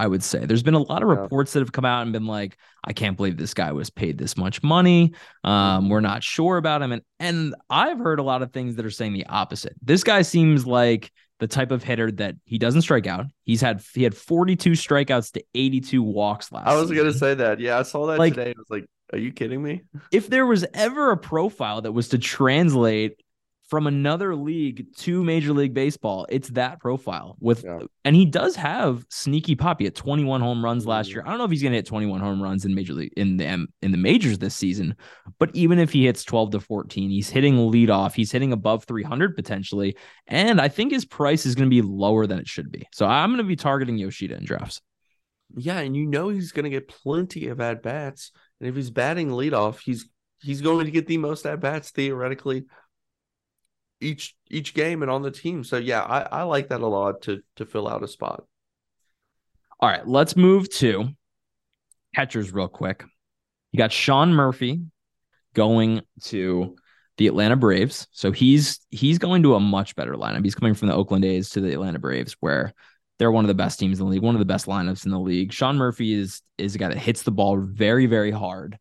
I 0.00 0.06
would 0.06 0.22
say. 0.22 0.46
There's 0.46 0.62
been 0.62 0.72
a 0.72 0.78
lot 0.82 1.02
of 1.02 1.08
reports 1.10 1.52
that 1.52 1.60
have 1.60 1.72
come 1.72 1.84
out 1.84 2.02
and 2.02 2.12
been 2.12 2.24
like, 2.26 2.56
I 2.82 2.94
can't 2.94 3.18
believe 3.18 3.36
this 3.36 3.52
guy 3.52 3.72
was 3.72 3.90
paid 3.90 4.16
this 4.16 4.34
much 4.34 4.62
money. 4.62 5.12
Um, 5.44 5.90
we're 5.90 6.00
not 6.00 6.22
sure 6.22 6.56
about 6.56 6.80
him. 6.80 6.92
And 6.92 7.02
and 7.18 7.54
I've 7.68 7.98
heard 7.98 8.18
a 8.18 8.22
lot 8.22 8.40
of 8.40 8.50
things 8.50 8.76
that 8.76 8.86
are 8.86 8.90
saying 8.90 9.12
the 9.12 9.26
opposite. 9.26 9.74
This 9.82 10.02
guy 10.02 10.22
seems 10.22 10.66
like 10.66 11.12
the 11.38 11.46
type 11.46 11.70
of 11.70 11.82
hitter 11.82 12.10
that 12.12 12.36
he 12.44 12.56
doesn't 12.56 12.80
strike 12.82 13.06
out. 13.06 13.26
He's 13.44 13.60
had 13.60 13.82
he 13.92 14.02
had 14.02 14.14
42 14.14 14.70
strikeouts 14.72 15.32
to 15.32 15.44
82 15.54 16.02
walks 16.02 16.50
last. 16.50 16.66
I 16.66 16.76
was 16.80 16.90
gonna 16.90 17.12
say 17.12 17.34
that. 17.34 17.60
Yeah, 17.60 17.78
I 17.78 17.82
saw 17.82 18.06
that 18.06 18.18
Like- 18.18 18.34
today. 18.34 18.50
I 18.50 18.58
was 18.58 18.70
like, 18.70 18.86
"Are 19.12 19.18
you 19.18 19.32
kidding 19.32 19.62
me?" 19.62 19.82
if 20.10 20.28
there 20.30 20.46
was 20.46 20.64
ever 20.72 21.10
a 21.10 21.16
profile 21.18 21.82
that 21.82 21.92
was 21.92 22.08
to 22.08 22.18
translate 22.18 23.20
from 23.70 23.86
another 23.86 24.34
league 24.34 24.86
to 24.96 25.22
Major 25.22 25.52
League 25.52 25.72
Baseball, 25.72 26.26
it's 26.28 26.48
that 26.50 26.80
profile 26.80 27.36
with 27.40 27.62
Yeah. 27.64 27.78
and 28.04 28.16
he 28.16 28.26
does 28.26 28.56
have 28.56 29.06
sneaky 29.08 29.54
poppy 29.54 29.86
at 29.86 29.94
21 29.94 30.40
home 30.40 30.64
runs 30.64 30.86
last 30.86 31.08
Mhm. 31.08 31.14
year. 31.14 31.22
I 31.24 31.28
don't 31.30 31.38
know 31.38 31.44
if 31.44 31.52
he's 31.52 31.62
gonna 31.62 31.76
hit 31.76 31.86
21 31.86 32.20
home 32.20 32.42
runs 32.42 32.64
in 32.64 32.74
Major 32.74 32.94
League 32.94 33.12
in 33.16 33.36
the 33.36 33.46
M- 33.46 33.68
in 33.80 33.92
the 33.92 33.96
majors 33.96 34.38
this 34.38 34.56
season, 34.56 34.96
but 35.38 35.54
even 35.54 35.78
if 35.78 35.92
he 35.92 36.04
hits 36.06 36.24
12 36.24 36.50
to 36.50 36.60
14, 36.60 37.10
he's 37.10 37.30
hitting 37.30 37.54
leadoff, 37.54 38.14
he's 38.14 38.32
hitting 38.32 38.52
above 38.52 38.84
300 38.84 39.36
potentially, 39.36 39.96
and 40.26 40.60
I 40.60 40.66
think 40.68 40.90
his 40.90 41.04
price 41.04 41.46
is 41.46 41.54
gonna 41.54 41.70
be 41.70 41.80
lower 41.82 42.26
than 42.26 42.40
it 42.40 42.48
should 42.48 42.72
be. 42.72 42.82
So 42.92 43.06
I'm 43.06 43.30
gonna 43.30 43.44
be 43.44 43.56
targeting 43.56 43.96
Yoshida 43.98 44.36
in 44.36 44.44
drafts. 44.44 44.80
Yeah, 45.56 45.78
and 45.78 45.96
you 45.96 46.06
know 46.06 46.28
he's 46.28 46.52
gonna 46.52 46.70
get 46.70 46.88
plenty 46.88 47.46
of 47.48 47.60
at 47.60 47.82
bats, 47.82 48.32
and 48.60 48.68
if 48.68 48.74
he's 48.74 48.90
batting 48.90 49.28
leadoff, 49.30 49.78
he's 49.84 50.08
he's 50.42 50.62
going 50.62 50.86
to 50.86 50.90
get 50.90 51.06
the 51.06 51.18
most 51.18 51.44
at 51.44 51.60
bats 51.60 51.90
theoretically 51.90 52.64
each 54.00 54.34
each 54.48 54.74
game 54.74 55.02
and 55.02 55.10
on 55.10 55.22
the 55.22 55.30
team. 55.30 55.64
So 55.64 55.76
yeah, 55.76 56.02
I, 56.02 56.20
I 56.20 56.42
like 56.42 56.68
that 56.68 56.80
a 56.80 56.86
lot 56.86 57.22
to 57.22 57.42
to 57.56 57.66
fill 57.66 57.88
out 57.88 58.02
a 58.02 58.08
spot. 58.08 58.44
All 59.78 59.88
right, 59.88 60.06
let's 60.06 60.36
move 60.36 60.70
to 60.76 61.08
catchers 62.14 62.52
real 62.52 62.68
quick. 62.68 63.04
You 63.72 63.78
got 63.78 63.92
Sean 63.92 64.32
Murphy 64.32 64.82
going 65.54 66.02
to 66.24 66.76
the 67.16 67.26
Atlanta 67.26 67.56
Braves. 67.56 68.06
So 68.12 68.32
he's 68.32 68.80
he's 68.90 69.18
going 69.18 69.42
to 69.42 69.54
a 69.54 69.60
much 69.60 69.94
better 69.96 70.14
lineup. 70.14 70.44
He's 70.44 70.54
coming 70.54 70.74
from 70.74 70.88
the 70.88 70.94
Oakland 70.94 71.24
A's 71.24 71.50
to 71.50 71.60
the 71.60 71.72
Atlanta 71.72 71.98
Braves, 71.98 72.36
where 72.40 72.72
they're 73.18 73.30
one 73.30 73.44
of 73.44 73.48
the 73.48 73.54
best 73.54 73.78
teams 73.78 74.00
in 74.00 74.06
the 74.06 74.10
league, 74.10 74.22
one 74.22 74.34
of 74.34 74.38
the 74.38 74.46
best 74.46 74.66
lineups 74.66 75.04
in 75.04 75.10
the 75.10 75.20
league. 75.20 75.52
Sean 75.52 75.76
Murphy 75.76 76.14
is 76.14 76.42
is 76.56 76.74
a 76.74 76.78
guy 76.78 76.88
that 76.88 76.98
hits 76.98 77.22
the 77.22 77.30
ball 77.30 77.58
very, 77.58 78.06
very 78.06 78.30
hard. 78.30 78.78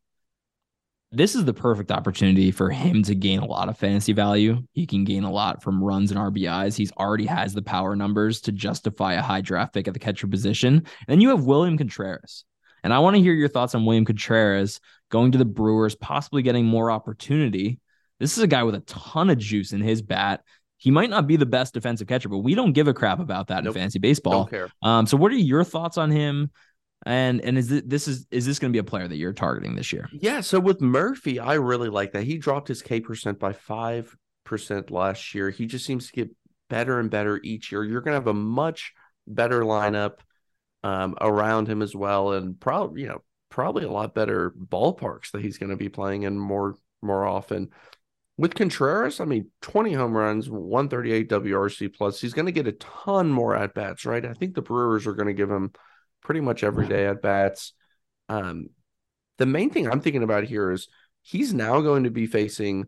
This 1.12 1.34
is 1.34 1.44
the 1.44 1.54
perfect 1.54 1.92
opportunity 1.92 2.52
for 2.52 2.70
him 2.70 3.02
to 3.04 3.16
gain 3.16 3.40
a 3.40 3.46
lot 3.46 3.68
of 3.68 3.78
fantasy 3.78 4.14
value. 4.14 4.62
He 4.74 4.86
can 4.86 5.06
gain 5.06 5.24
a 5.24 5.32
lot 5.32 5.64
from 5.64 5.84
runs 5.84 6.12
and 6.12 6.20
RBIs. 6.20 6.78
He's 6.78 6.92
already 6.92 7.26
has 7.26 7.54
the 7.54 7.64
power 7.64 7.96
numbers 7.96 8.42
to 8.42 8.52
justify 8.52 9.14
a 9.14 9.22
high 9.22 9.42
draft 9.42 9.74
pick 9.74 9.88
at 9.88 9.96
the 9.96 10.00
catcher 10.00 10.28
position. 10.28 10.76
And 10.76 10.86
then 11.08 11.20
you 11.20 11.30
have 11.30 11.46
William 11.46 11.80
Contreras. 11.80 12.46
And 12.84 12.94
I 12.94 13.00
want 13.00 13.16
to 13.16 13.22
hear 13.22 13.34
your 13.34 13.48
thoughts 13.50 13.74
on 13.74 13.86
William 13.86 14.06
Contreras 14.06 14.80
going 15.10 15.32
to 15.32 15.40
the 15.40 15.46
Brewers, 15.46 15.96
possibly 15.96 16.44
getting 16.44 16.66
more 16.66 16.92
opportunity. 16.92 17.80
This 18.20 18.38
is 18.38 18.44
a 18.44 18.48
guy 18.48 18.62
with 18.64 18.76
a 18.76 18.82
ton 18.82 19.32
of 19.32 19.40
juice 19.40 19.74
in 19.74 19.82
his 19.82 20.04
bat. 20.04 20.44
He 20.78 20.92
might 20.92 21.10
not 21.10 21.26
be 21.28 21.36
the 21.38 21.46
best 21.46 21.74
defensive 21.74 22.08
catcher, 22.08 22.30
but 22.30 22.38
we 22.38 22.54
don't 22.56 22.72
give 22.74 22.88
a 22.88 22.94
crap 22.94 23.20
about 23.20 23.48
that 23.48 23.64
Nope. 23.64 23.76
in 23.76 23.82
fantasy 23.82 24.00
baseball. 24.00 24.46
Um, 24.84 25.08
so 25.08 25.18
what 25.18 25.32
are 25.32 25.36
your 25.36 25.64
thoughts 25.64 25.98
on 25.98 26.12
him? 26.12 26.52
And 27.06 27.42
and 27.42 27.58
is 27.58 27.70
this, 27.70 27.84
this 27.86 28.08
is 28.08 28.28
is 28.30 28.46
this 28.46 28.60
going 28.60 28.72
to 28.72 28.76
be 28.76 28.80
a 28.80 28.84
player 28.84 29.08
that 29.08 29.16
you're 29.16 29.34
targeting 29.34 29.76
this 29.76 29.94
year? 29.94 30.10
Yeah, 30.12 30.42
so 30.42 30.60
with 30.60 30.82
Murphy, 30.82 31.40
I 31.40 31.54
really 31.56 31.90
like 31.90 32.12
that. 32.12 32.24
He 32.24 32.38
dropped 32.38 32.68
his 32.68 32.82
K 32.82 33.00
percent 33.00 33.40
by 33.40 33.54
five 33.54 34.16
percent 34.44 34.92
last 34.92 35.34
year. 35.34 35.50
He 35.50 35.66
just 35.66 35.86
seems 35.86 36.08
to 36.08 36.14
get 36.14 36.30
better 36.70 37.00
and 37.00 37.10
better 37.10 37.40
each 37.44 37.72
year. 37.72 37.84
You're 37.84 38.02
gonna 38.02 38.18
have 38.18 38.28
a 38.28 38.34
much 38.34 38.94
better 39.28 39.62
lineup 39.62 40.20
um, 40.84 41.16
around 41.22 41.68
him 41.68 41.82
as 41.82 41.96
well, 41.96 42.34
and 42.34 42.60
probably 42.60 43.04
you 43.04 43.08
know 43.08 43.22
probably 43.50 43.84
a 43.84 43.92
lot 43.92 44.14
better 44.14 44.52
ballparks 44.52 45.32
that 45.32 45.42
he's 45.42 45.58
going 45.58 45.72
to 45.72 45.76
be 45.76 45.90
playing 45.90 46.24
in 46.24 46.38
more 46.38 46.76
more 47.02 47.26
often. 47.26 47.70
With 48.38 48.56
Contreras, 48.56 49.20
I 49.20 49.26
mean, 49.26 49.50
20 49.62 49.92
home 49.92 50.16
runs, 50.16 50.50
138 50.50 51.28
WRC 51.30 51.94
plus. 51.94 52.22
He's 52.22 52.34
going 52.34 52.46
to 52.46 52.54
get 52.54 52.68
a 52.68 52.72
ton 52.74 53.30
more 53.30 53.54
at 53.54 53.74
bats, 53.74 54.06
right? 54.06 54.26
I 54.26 54.32
think 54.32 54.56
the 54.56 54.62
Brewers 54.62 55.06
are 55.06 55.14
going 55.14 55.28
to 55.28 55.34
give 55.34 55.52
him 55.52 55.74
pretty 56.22 56.42
much 56.42 56.64
every 56.64 56.88
day 56.88 57.06
at 57.08 57.22
bats. 57.22 57.74
Um, 58.28 58.70
the 59.38 59.46
main 59.46 59.70
thing 59.70 59.90
I'm 59.90 60.02
thinking 60.02 60.24
about 60.24 60.44
here 60.44 60.72
is 60.72 60.88
he's 61.22 61.54
now 61.54 61.82
going 61.82 62.04
to 62.04 62.12
be 62.12 62.28
facing 62.28 62.88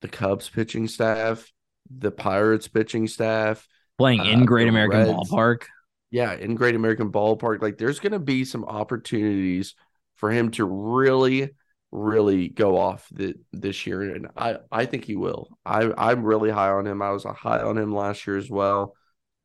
the 0.00 0.08
Cubs 0.08 0.48
pitching 0.48 0.88
staff, 0.88 1.50
the 1.90 2.10
Pirates 2.10 2.68
pitching 2.68 3.06
staff, 3.08 3.66
Playing 3.96 4.20
Uh, 4.20 4.24
in 4.24 4.44
Great 4.44 4.68
American 4.68 4.98
Reds. 4.98 5.30
Ballpark. 5.30 5.62
yeah, 6.10 6.32
in 6.34 6.54
Great 6.56 6.74
American 6.74 7.10
Ballpark. 7.12 7.62
Like 7.62 7.78
there's 7.78 8.00
going 8.00 8.12
to 8.12 8.18
be 8.18 8.44
some 8.44 8.64
opportunities 8.64 9.74
for 10.16 10.30
him 10.30 10.50
to 10.52 10.64
really, 10.64 11.50
really 11.92 12.48
go 12.48 12.76
off 12.76 13.06
the, 13.12 13.34
this 13.52 13.86
year, 13.86 14.02
and 14.02 14.28
I 14.36 14.56
I 14.70 14.86
think 14.86 15.04
he 15.04 15.16
will. 15.16 15.48
I 15.64 15.92
I'm 15.96 16.24
really 16.24 16.50
high 16.50 16.70
on 16.70 16.86
him. 16.86 17.00
I 17.02 17.10
was 17.10 17.24
high 17.24 17.60
on 17.62 17.78
him 17.78 17.94
last 17.94 18.26
year 18.26 18.36
as 18.36 18.50
well. 18.50 18.94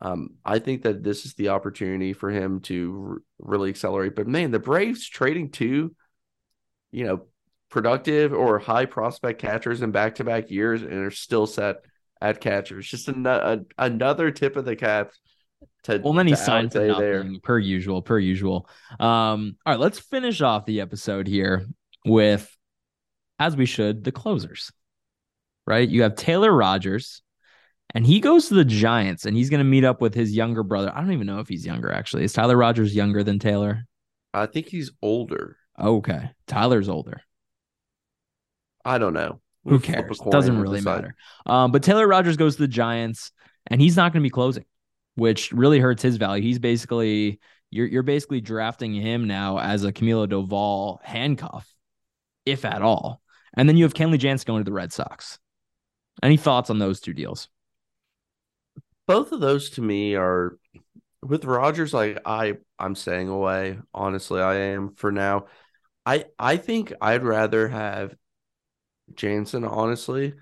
Um, 0.01 0.35
I 0.45 0.59
think 0.59 0.83
that 0.83 1.03
this 1.03 1.25
is 1.25 1.33
the 1.33 1.49
opportunity 1.49 2.13
for 2.13 2.29
him 2.29 2.61
to 2.61 3.05
r- 3.09 3.17
really 3.39 3.69
accelerate. 3.69 4.15
But 4.15 4.27
man, 4.27 4.51
the 4.51 4.59
Braves 4.59 5.07
trading 5.07 5.51
two, 5.51 5.93
you 6.91 7.05
know, 7.05 7.25
productive 7.69 8.33
or 8.33 8.59
high 8.59 8.85
prospect 8.85 9.41
catchers 9.41 9.81
in 9.81 9.91
back 9.91 10.15
to 10.15 10.23
back 10.23 10.49
years 10.49 10.81
and 10.81 10.93
are 10.93 11.11
still 11.11 11.45
set 11.45 11.77
at 12.21 12.39
catchers. 12.41 12.87
Just 12.87 13.07
an- 13.09 13.25
a, 13.25 13.59
another 13.77 14.31
tip 14.31 14.55
of 14.55 14.65
the 14.65 14.75
cap. 14.75 15.11
To, 15.83 15.99
Well, 16.03 16.13
then 16.13 16.27
he 16.27 16.33
to 16.33 16.37
signed 16.37 16.71
to 16.71 16.87
nothing, 16.87 17.01
there. 17.01 17.31
per 17.43 17.59
usual, 17.59 18.01
per 18.01 18.17
usual. 18.19 18.69
Um, 18.99 19.57
all 19.65 19.73
right, 19.73 19.79
let's 19.79 19.99
finish 19.99 20.41
off 20.41 20.65
the 20.65 20.79
episode 20.81 21.27
here 21.27 21.65
with, 22.05 22.49
as 23.37 23.55
we 23.57 23.65
should, 23.65 24.03
the 24.03 24.11
closers. 24.11 24.71
Right? 25.67 25.87
You 25.87 26.01
have 26.03 26.15
Taylor 26.15 26.51
Rogers, 26.51 27.21
and 27.95 28.05
he 28.05 28.19
goes 28.19 28.47
to 28.47 28.53
the 28.53 28.65
Giants, 28.65 29.25
and 29.25 29.35
he's 29.35 29.49
going 29.49 29.59
to 29.59 29.63
meet 29.63 29.83
up 29.83 30.01
with 30.01 30.13
his 30.13 30.35
younger 30.35 30.63
brother. 30.63 30.91
I 30.93 31.01
don't 31.01 31.13
even 31.13 31.27
know 31.27 31.39
if 31.39 31.47
he's 31.47 31.65
younger, 31.65 31.91
actually. 31.91 32.23
Is 32.23 32.33
Tyler 32.33 32.57
Rogers 32.57 32.95
younger 32.95 33.23
than 33.23 33.39
Taylor? 33.39 33.85
I 34.33 34.45
think 34.45 34.67
he's 34.67 34.91
older. 35.01 35.57
Okay. 35.79 36.29
Tyler's 36.45 36.89
older. 36.89 37.21
I 38.85 38.97
don't 38.97 39.13
know. 39.13 39.41
Who 39.63 39.71
We'll 39.71 39.79
a 39.79 39.81
cares? 39.81 40.19
Doesn't 40.29 40.59
really 40.59 40.81
matter. 40.81 41.15
Um, 41.45 41.71
but 41.71 41.83
Taylor 41.83 42.07
Rogers 42.07 42.37
goes 42.37 42.55
to 42.55 42.61
the 42.61 42.67
Giants, 42.67 43.31
and 43.67 43.81
he's 43.81 43.95
not 43.95 44.13
going 44.13 44.21
to 44.21 44.25
be 44.25 44.31
closing, 44.31 44.65
which 45.15 45.51
really 45.51 45.79
hurts 45.79 46.01
his 46.01 46.17
value. 46.17 46.43
He's 46.43 46.59
basically 46.59 47.39
you're 47.71 47.87
you're 47.87 48.03
basically 48.03 48.41
drafting 48.41 48.93
him 48.93 49.27
now 49.27 49.59
as 49.59 49.83
a 49.83 49.91
Camilo 49.91 50.27
Doval 50.27 50.99
handcuff, 51.03 51.67
if 52.45 52.65
at 52.65 52.81
all. 52.81 53.21
And 53.55 53.67
then 53.67 53.77
you 53.77 53.83
have 53.83 53.93
Kenley 53.93 54.19
Jansen 54.19 54.47
going 54.47 54.61
to 54.61 54.69
the 54.69 54.73
Red 54.73 54.93
Sox. 54.93 55.39
Any 56.21 56.37
thoughts 56.37 56.69
on 56.69 56.79
those 56.79 56.99
two 56.99 57.13
deals? 57.13 57.49
Both 59.09 59.31
of 59.31 59.39
those 59.39 59.71
to 59.71 59.81
me 59.81 60.13
are 60.13 60.59
with 61.23 61.43
Rogers. 61.43 61.95
Like 61.95 62.19
I, 62.27 62.57
I'm 62.77 62.93
staying 62.93 63.27
away. 63.27 63.79
Honestly, 63.91 64.39
I 64.39 64.53
am 64.53 64.93
for 64.93 65.11
now. 65.11 65.47
I 66.05 66.25
I 66.37 66.57
think 66.57 66.93
I'd 67.01 67.23
rather 67.23 67.67
have 67.69 68.13
Jansen 69.15 69.65
honestly 69.65 70.35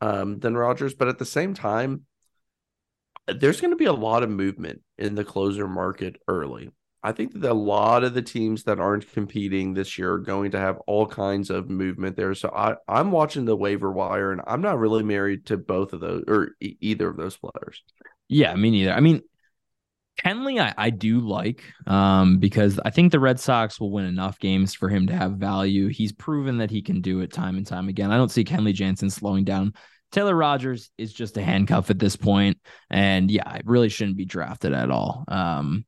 um, 0.00 0.40
than 0.40 0.56
Rogers, 0.56 0.94
but 0.94 1.06
at 1.06 1.20
the 1.20 1.24
same 1.24 1.54
time, 1.54 2.06
there's 3.28 3.60
going 3.60 3.70
to 3.70 3.76
be 3.76 3.84
a 3.84 3.92
lot 3.92 4.24
of 4.24 4.30
movement 4.30 4.82
in 4.98 5.14
the 5.14 5.24
closer 5.24 5.68
market 5.68 6.16
early. 6.26 6.72
I 7.02 7.12
think 7.12 7.32
that 7.40 7.50
a 7.50 7.54
lot 7.54 8.02
of 8.02 8.14
the 8.14 8.22
teams 8.22 8.64
that 8.64 8.80
aren't 8.80 9.10
competing 9.12 9.72
this 9.72 9.98
year 9.98 10.14
are 10.14 10.18
going 10.18 10.50
to 10.50 10.58
have 10.58 10.78
all 10.86 11.06
kinds 11.06 11.48
of 11.48 11.70
movement 11.70 12.16
there. 12.16 12.34
So 12.34 12.50
I, 12.54 12.74
I'm 12.88 13.12
watching 13.12 13.44
the 13.44 13.56
waiver 13.56 13.92
wire, 13.92 14.32
and 14.32 14.40
I'm 14.46 14.60
not 14.60 14.78
really 14.78 15.04
married 15.04 15.46
to 15.46 15.56
both 15.56 15.92
of 15.92 16.00
those 16.00 16.24
or 16.26 16.50
e- 16.60 16.76
either 16.80 17.08
of 17.08 17.16
those 17.16 17.36
players. 17.36 17.82
Yeah, 18.28 18.54
me 18.56 18.70
neither. 18.70 18.92
I 18.92 19.00
mean, 19.00 19.22
Kenley, 20.24 20.60
I, 20.60 20.74
I 20.76 20.90
do 20.90 21.20
like 21.20 21.62
um, 21.86 22.38
because 22.38 22.80
I 22.84 22.90
think 22.90 23.12
the 23.12 23.20
Red 23.20 23.38
Sox 23.38 23.78
will 23.78 23.92
win 23.92 24.04
enough 24.04 24.40
games 24.40 24.74
for 24.74 24.88
him 24.88 25.06
to 25.06 25.16
have 25.16 25.32
value. 25.32 25.86
He's 25.88 26.12
proven 26.12 26.58
that 26.58 26.70
he 26.70 26.82
can 26.82 27.00
do 27.00 27.20
it 27.20 27.32
time 27.32 27.56
and 27.56 27.66
time 27.66 27.88
again. 27.88 28.10
I 28.10 28.16
don't 28.16 28.30
see 28.30 28.44
Kenley 28.44 28.74
Jansen 28.74 29.10
slowing 29.10 29.44
down. 29.44 29.74
Taylor 30.10 30.34
Rogers 30.34 30.90
is 30.98 31.12
just 31.12 31.36
a 31.36 31.42
handcuff 31.42 31.90
at 31.90 31.98
this 31.98 32.16
point, 32.16 32.58
and 32.90 33.30
yeah, 33.30 33.46
I 33.46 33.60
really 33.64 33.88
shouldn't 33.90 34.16
be 34.16 34.24
drafted 34.24 34.72
at 34.72 34.90
all. 34.90 35.24
Um, 35.28 35.84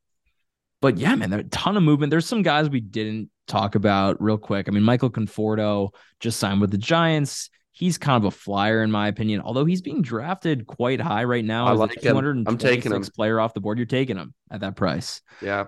but 0.81 0.97
yeah, 0.97 1.15
man, 1.15 1.29
there's 1.29 1.45
a 1.45 1.49
ton 1.49 1.77
of 1.77 1.83
movement. 1.83 2.09
There's 2.11 2.25
some 2.25 2.41
guys 2.41 2.69
we 2.69 2.81
didn't 2.81 3.29
talk 3.47 3.75
about 3.75 4.21
real 4.21 4.37
quick. 4.37 4.67
I 4.67 4.71
mean, 4.71 4.83
Michael 4.83 5.09
Conforto 5.09 5.93
just 6.19 6.39
signed 6.39 6.61
with 6.61 6.71
the 6.71 6.77
Giants. 6.77 7.49
He's 7.71 7.97
kind 7.97 8.17
of 8.17 8.25
a 8.25 8.35
flyer 8.35 8.83
in 8.83 8.91
my 8.91 9.07
opinion, 9.07 9.41
although 9.41 9.65
he's 9.65 9.81
being 9.81 10.01
drafted 10.01 10.67
quite 10.67 10.99
high 10.99 11.23
right 11.23 11.45
now. 11.45 11.67
I 11.67 11.71
like 11.71 12.03
him. 12.03 12.17
I'm 12.45 12.57
taking 12.57 12.91
226 12.91 13.07
him. 13.07 13.11
player 13.15 13.39
off 13.39 13.53
the 13.53 13.61
board. 13.61 13.77
You're 13.77 13.85
taking 13.87 14.17
him 14.17 14.33
at 14.51 14.61
that 14.61 14.75
price. 14.75 15.21
Yeah, 15.41 15.65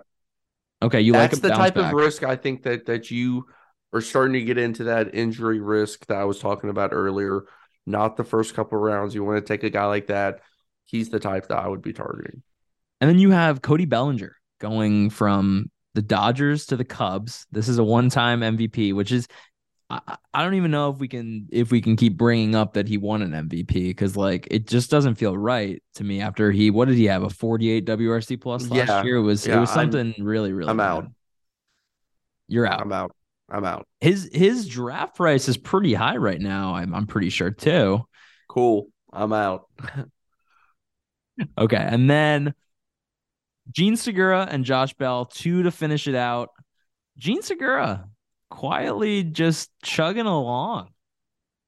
Okay, 0.81 0.99
you 1.01 1.13
that's 1.13 1.35
like 1.35 1.41
the 1.41 1.49
type 1.49 1.75
back. 1.75 1.93
of 1.93 1.97
risk 1.99 2.23
I 2.23 2.35
think 2.35 2.63
that 2.63 2.85
that 2.87 3.09
you 3.09 3.45
are 3.93 4.01
starting 4.01 4.33
to 4.33 4.41
get 4.41 4.57
into 4.57 4.85
that 4.85 5.15
injury 5.15 5.59
risk 5.59 6.05
that 6.07 6.17
I 6.17 6.25
was 6.25 6.39
talking 6.39 6.69
about 6.69 6.91
earlier. 6.93 7.43
Not 7.85 8.17
the 8.17 8.23
first 8.23 8.53
couple 8.53 8.77
rounds. 8.77 9.15
You 9.15 9.23
want 9.23 9.37
to 9.45 9.47
take 9.53 9.63
a 9.63 9.69
guy 9.69 9.85
like 9.85 10.07
that. 10.07 10.41
He's 10.85 11.09
the 11.09 11.19
type 11.19 11.47
that 11.47 11.57
I 11.57 11.67
would 11.67 11.81
be 11.81 11.93
targeting. 11.93 12.43
And 12.99 13.09
then 13.09 13.19
you 13.19 13.31
have 13.31 13.61
Cody 13.61 13.85
Bellinger 13.85 14.35
going 14.63 15.09
from 15.09 15.69
the 15.93 16.01
Dodgers 16.01 16.65
to 16.67 16.77
the 16.77 16.85
Cubs. 16.85 17.45
This 17.51 17.67
is 17.67 17.77
a 17.77 17.83
one-time 17.83 18.39
MVP, 18.39 18.93
which 18.95 19.11
is 19.11 19.27
I, 19.89 19.99
I 20.33 20.41
don't 20.43 20.53
even 20.55 20.71
know 20.71 20.89
if 20.89 20.97
we 20.99 21.07
can 21.09 21.47
if 21.51 21.69
we 21.69 21.81
can 21.81 21.97
keep 21.97 22.17
bringing 22.17 22.55
up 22.55 22.73
that 22.73 22.87
he 22.87 22.97
won 22.97 23.21
an 23.21 23.31
MVP 23.49 23.89
because 23.89 24.15
like 24.15 24.47
it 24.49 24.65
just 24.65 24.89
doesn't 24.89 25.15
feel 25.15 25.37
right 25.37 25.83
to 25.95 26.03
me 26.05 26.21
after 26.21 26.49
he 26.51 26.71
what 26.71 26.87
did 26.87 26.95
he 26.97 27.05
have 27.05 27.23
a 27.23 27.29
48 27.29 27.85
WRC 27.85 28.39
plus 28.41 28.69
last 28.69 28.87
Yeah, 28.87 29.03
year 29.03 29.17
it 29.17 29.21
was 29.21 29.45
yeah, 29.45 29.57
it 29.57 29.59
was 29.59 29.69
I'm- 29.71 29.91
something 29.91 30.15
really 30.25 30.53
really 30.53 30.69
I'm 30.71 30.77
bad. 30.77 30.85
out. 30.87 31.07
You're 32.47 32.65
out. 32.65 32.81
I'm 32.81 32.91
out. 32.93 33.11
I'm 33.49 33.65
out. 33.65 33.85
His 33.99 34.29
his 34.33 34.67
draft 34.67 35.15
price 35.17 35.47
is 35.49 35.57
pretty 35.57 35.93
high 35.93 36.17
right 36.17 36.39
now. 36.41 36.75
I'm 36.75 36.95
I'm 36.95 37.05
pretty 37.05 37.29
sure 37.29 37.51
too. 37.51 38.07
Cool. 38.47 38.87
I'm 39.11 39.33
out. 39.33 39.67
Okay, 41.57 41.77
and 41.77 42.07
then 42.09 42.53
Jean 43.71 43.95
Segura 43.95 44.47
and 44.49 44.65
Josh 44.65 44.93
Bell 44.93 45.25
two 45.25 45.63
to 45.63 45.71
finish 45.71 46.07
it 46.07 46.15
out. 46.15 46.49
Jean 47.17 47.41
Segura 47.41 48.07
quietly 48.49 49.23
just 49.23 49.71
chugging 49.81 50.25
along. 50.25 50.89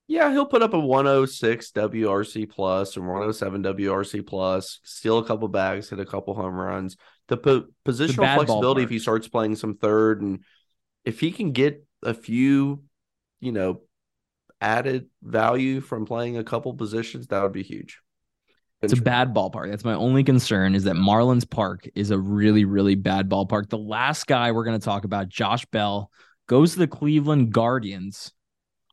Yeah, 0.08 0.32
he'll 0.32 0.46
put 0.46 0.62
up 0.62 0.74
a 0.74 0.80
106 0.80 1.72
WRC 1.72 2.48
plus 2.48 2.96
or 2.96 3.02
107 3.02 3.64
WRC 3.64 4.26
plus, 4.26 4.80
steal 4.84 5.18
a 5.18 5.26
couple 5.26 5.48
bags, 5.48 5.90
hit 5.90 6.00
a 6.00 6.06
couple 6.06 6.36
home 6.36 6.54
runs. 6.54 6.96
The 7.28 7.38
po- 7.38 7.66
positional 7.84 8.22
bad 8.22 8.36
flexibility, 8.36 8.84
if 8.84 8.90
he 8.92 9.00
starts 9.00 9.28
playing 9.28 9.56
some 9.56 9.78
third, 9.78 10.22
and 10.22 10.44
if 11.06 11.20
he 11.20 11.32
can 11.32 11.54
get 11.54 11.84
a 12.04 12.14
few, 12.14 12.84
you 13.40 13.52
know, 13.52 13.82
added 14.62 15.08
value 15.24 15.82
from 15.82 16.06
playing 16.06 16.38
a 16.38 16.44
couple 16.44 16.74
positions, 16.76 17.28
that 17.28 17.42
would 17.42 17.52
be 17.52 17.64
huge. 17.64 18.00
It's 18.82 18.94
a 18.94 19.02
bad 19.02 19.34
ballpark. 19.34 19.70
That's 19.70 19.84
my 19.86 19.94
only 19.96 20.24
concern 20.24 20.76
is 20.76 20.84
that 20.84 20.96
Marlins 20.96 21.50
Park 21.50 21.88
is 21.96 22.12
a 22.12 22.20
really, 22.20 22.66
really 22.66 22.96
bad 22.96 23.30
ballpark. 23.30 23.70
The 23.70 23.78
last 23.78 24.28
guy 24.28 24.52
we're 24.52 24.66
going 24.66 24.80
to 24.80 24.84
talk 24.86 25.06
about, 25.06 25.28
Josh 25.30 25.66
Bell, 25.68 26.12
goes 26.48 26.74
to 26.74 26.80
the 26.80 26.88
Cleveland 26.88 27.52
Guardians. 27.52 28.32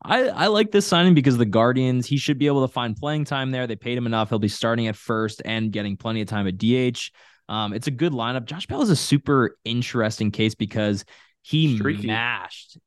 I, 0.02 0.28
I 0.28 0.46
like 0.46 0.70
this 0.72 0.86
signing 0.86 1.14
because 1.14 1.36
the 1.36 1.44
Guardians, 1.44 2.06
he 2.06 2.16
should 2.16 2.38
be 2.38 2.46
able 2.46 2.66
to 2.66 2.72
find 2.72 2.96
playing 2.96 3.24
time 3.26 3.50
there. 3.50 3.66
They 3.66 3.76
paid 3.76 3.98
him 3.98 4.06
enough. 4.06 4.30
He'll 4.30 4.38
be 4.38 4.48
starting 4.48 4.86
at 4.88 4.96
first 4.96 5.42
and 5.44 5.70
getting 5.70 5.96
plenty 5.96 6.22
of 6.22 6.28
time 6.28 6.46
at 6.46 6.56
DH. 6.58 7.10
Um, 7.48 7.72
it's 7.74 7.86
a 7.86 7.92
good 7.92 8.12
lineup. 8.12 8.46
Josh 8.46 8.66
Bell 8.66 8.82
is 8.82 8.90
a 8.90 8.96
super 8.96 9.58
interesting 9.64 10.30
case 10.30 10.54
because 10.54 11.04
he 11.42 11.76
Streaky. 11.76 12.06
mashed 12.06 12.78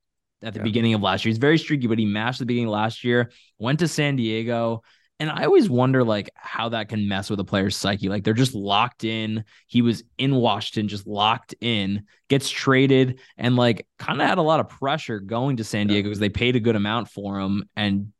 at 0.41 0.53
the 0.53 0.60
Yeah. 0.60 0.63
beginning 0.63 0.93
of 0.93 1.01
last 1.01 1.23
year. 1.23 1.29
He's 1.29 1.38
very 1.38 1.58
streaky, 1.58 1.88
but 1.88 1.99
he 1.99 2.05
mashed 2.05 2.38
at 2.38 2.39
the 2.39 2.45
beginning 2.47 2.67
of 2.67 2.73
last 2.73 3.03
year, 3.03 3.31
went 3.60 3.79
to 3.79 3.88
San 3.88 4.15
Diego. 4.15 4.81
And 5.19 5.30
I 5.30 5.45
always 5.45 5.69
wonder 5.69 6.04
like 6.04 6.30
how 6.36 6.69
that 6.69 6.89
can 6.89 7.08
mess 7.08 7.30
with 7.30 7.39
a 7.39 7.45
player's 7.45 7.78
psyche. 7.78 8.10
Like 8.10 8.23
they're 8.23 8.34
just 8.34 8.54
locked 8.54 9.06
in. 9.06 9.45
He 9.67 9.82
was 9.82 10.04
in 10.17 10.36
Washington, 10.36 10.89
just 10.89 11.08
locked 11.08 11.56
in, 11.62 12.04
gets 12.28 12.49
traded, 12.49 13.21
and 13.38 13.56
like 13.56 13.88
kind 13.97 14.21
of 14.21 14.28
had 14.28 14.39
a 14.39 14.43
lot 14.43 14.60
of 14.60 14.67
pressure 14.67 15.19
going 15.19 15.58
to 15.58 15.63
San 15.63 15.88
Diego 15.88 16.10
because 16.10 16.19
they 16.19 16.30
paid 16.30 16.58
a 16.58 16.60
good 16.60 16.75
amount 16.75 17.10
for 17.10 17.39
him 17.39 17.63
and 17.78 18.12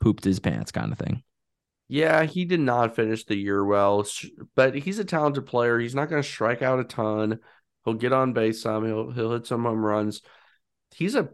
pooped 0.00 0.24
his 0.24 0.40
pants, 0.40 0.72
kind 0.72 0.90
of 0.90 0.98
thing. 0.98 1.22
Yeah, 1.88 2.24
he 2.24 2.44
did 2.44 2.60
not 2.60 2.96
finish 2.96 3.24
the 3.24 3.36
year 3.36 3.64
well, 3.64 4.06
but 4.54 4.74
he's 4.74 4.98
a 4.98 5.04
talented 5.04 5.46
player. 5.46 5.78
He's 5.78 5.94
not 5.94 6.10
going 6.10 6.22
to 6.22 6.28
strike 6.28 6.62
out 6.62 6.80
a 6.80 6.84
ton. 6.84 7.38
He'll 7.84 7.94
get 7.94 8.12
on 8.12 8.34
base 8.34 8.62
some. 8.62 8.84
He'll 8.84 9.10
he'll 9.10 9.32
hit 9.32 9.46
some 9.46 9.64
home 9.64 9.84
runs. 9.84 10.20
He's 10.94 11.14
a 11.14 11.30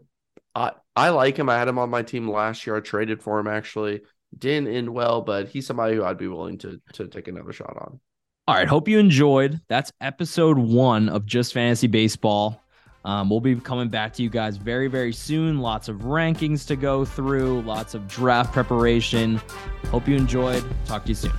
I 0.53 0.71
I 0.95 1.09
like 1.09 1.37
him. 1.37 1.49
I 1.49 1.57
had 1.57 1.67
him 1.67 1.79
on 1.79 1.89
my 1.89 2.03
team 2.03 2.29
last 2.29 2.65
year. 2.65 2.77
I 2.77 2.79
traded 2.79 3.21
for 3.21 3.39
him 3.39 3.47
actually. 3.47 4.01
Didn't 4.37 4.73
end 4.73 4.89
well, 4.89 5.21
but 5.21 5.47
he's 5.47 5.65
somebody 5.65 5.95
who 5.95 6.03
I'd 6.03 6.17
be 6.17 6.27
willing 6.27 6.57
to 6.59 6.81
to 6.93 7.07
take 7.07 7.27
another 7.27 7.53
shot 7.53 7.75
on. 7.79 7.99
All 8.47 8.55
right. 8.55 8.67
Hope 8.67 8.87
you 8.87 8.99
enjoyed. 8.99 9.59
That's 9.69 9.91
episode 10.01 10.57
one 10.57 11.09
of 11.09 11.25
Just 11.25 11.53
Fantasy 11.53 11.87
Baseball. 11.87 12.61
Um, 13.05 13.29
we'll 13.29 13.39
be 13.39 13.55
coming 13.55 13.87
back 13.87 14.13
to 14.13 14.23
you 14.23 14.29
guys 14.29 14.57
very, 14.57 14.87
very 14.87 15.13
soon. 15.13 15.59
Lots 15.59 15.89
of 15.89 15.97
rankings 15.97 16.65
to 16.67 16.75
go 16.75 17.05
through, 17.05 17.61
lots 17.61 17.93
of 17.93 18.07
draft 18.07 18.51
preparation. 18.51 19.39
Hope 19.91 20.07
you 20.07 20.15
enjoyed. 20.15 20.63
Talk 20.85 21.03
to 21.03 21.09
you 21.09 21.15
soon. 21.15 21.31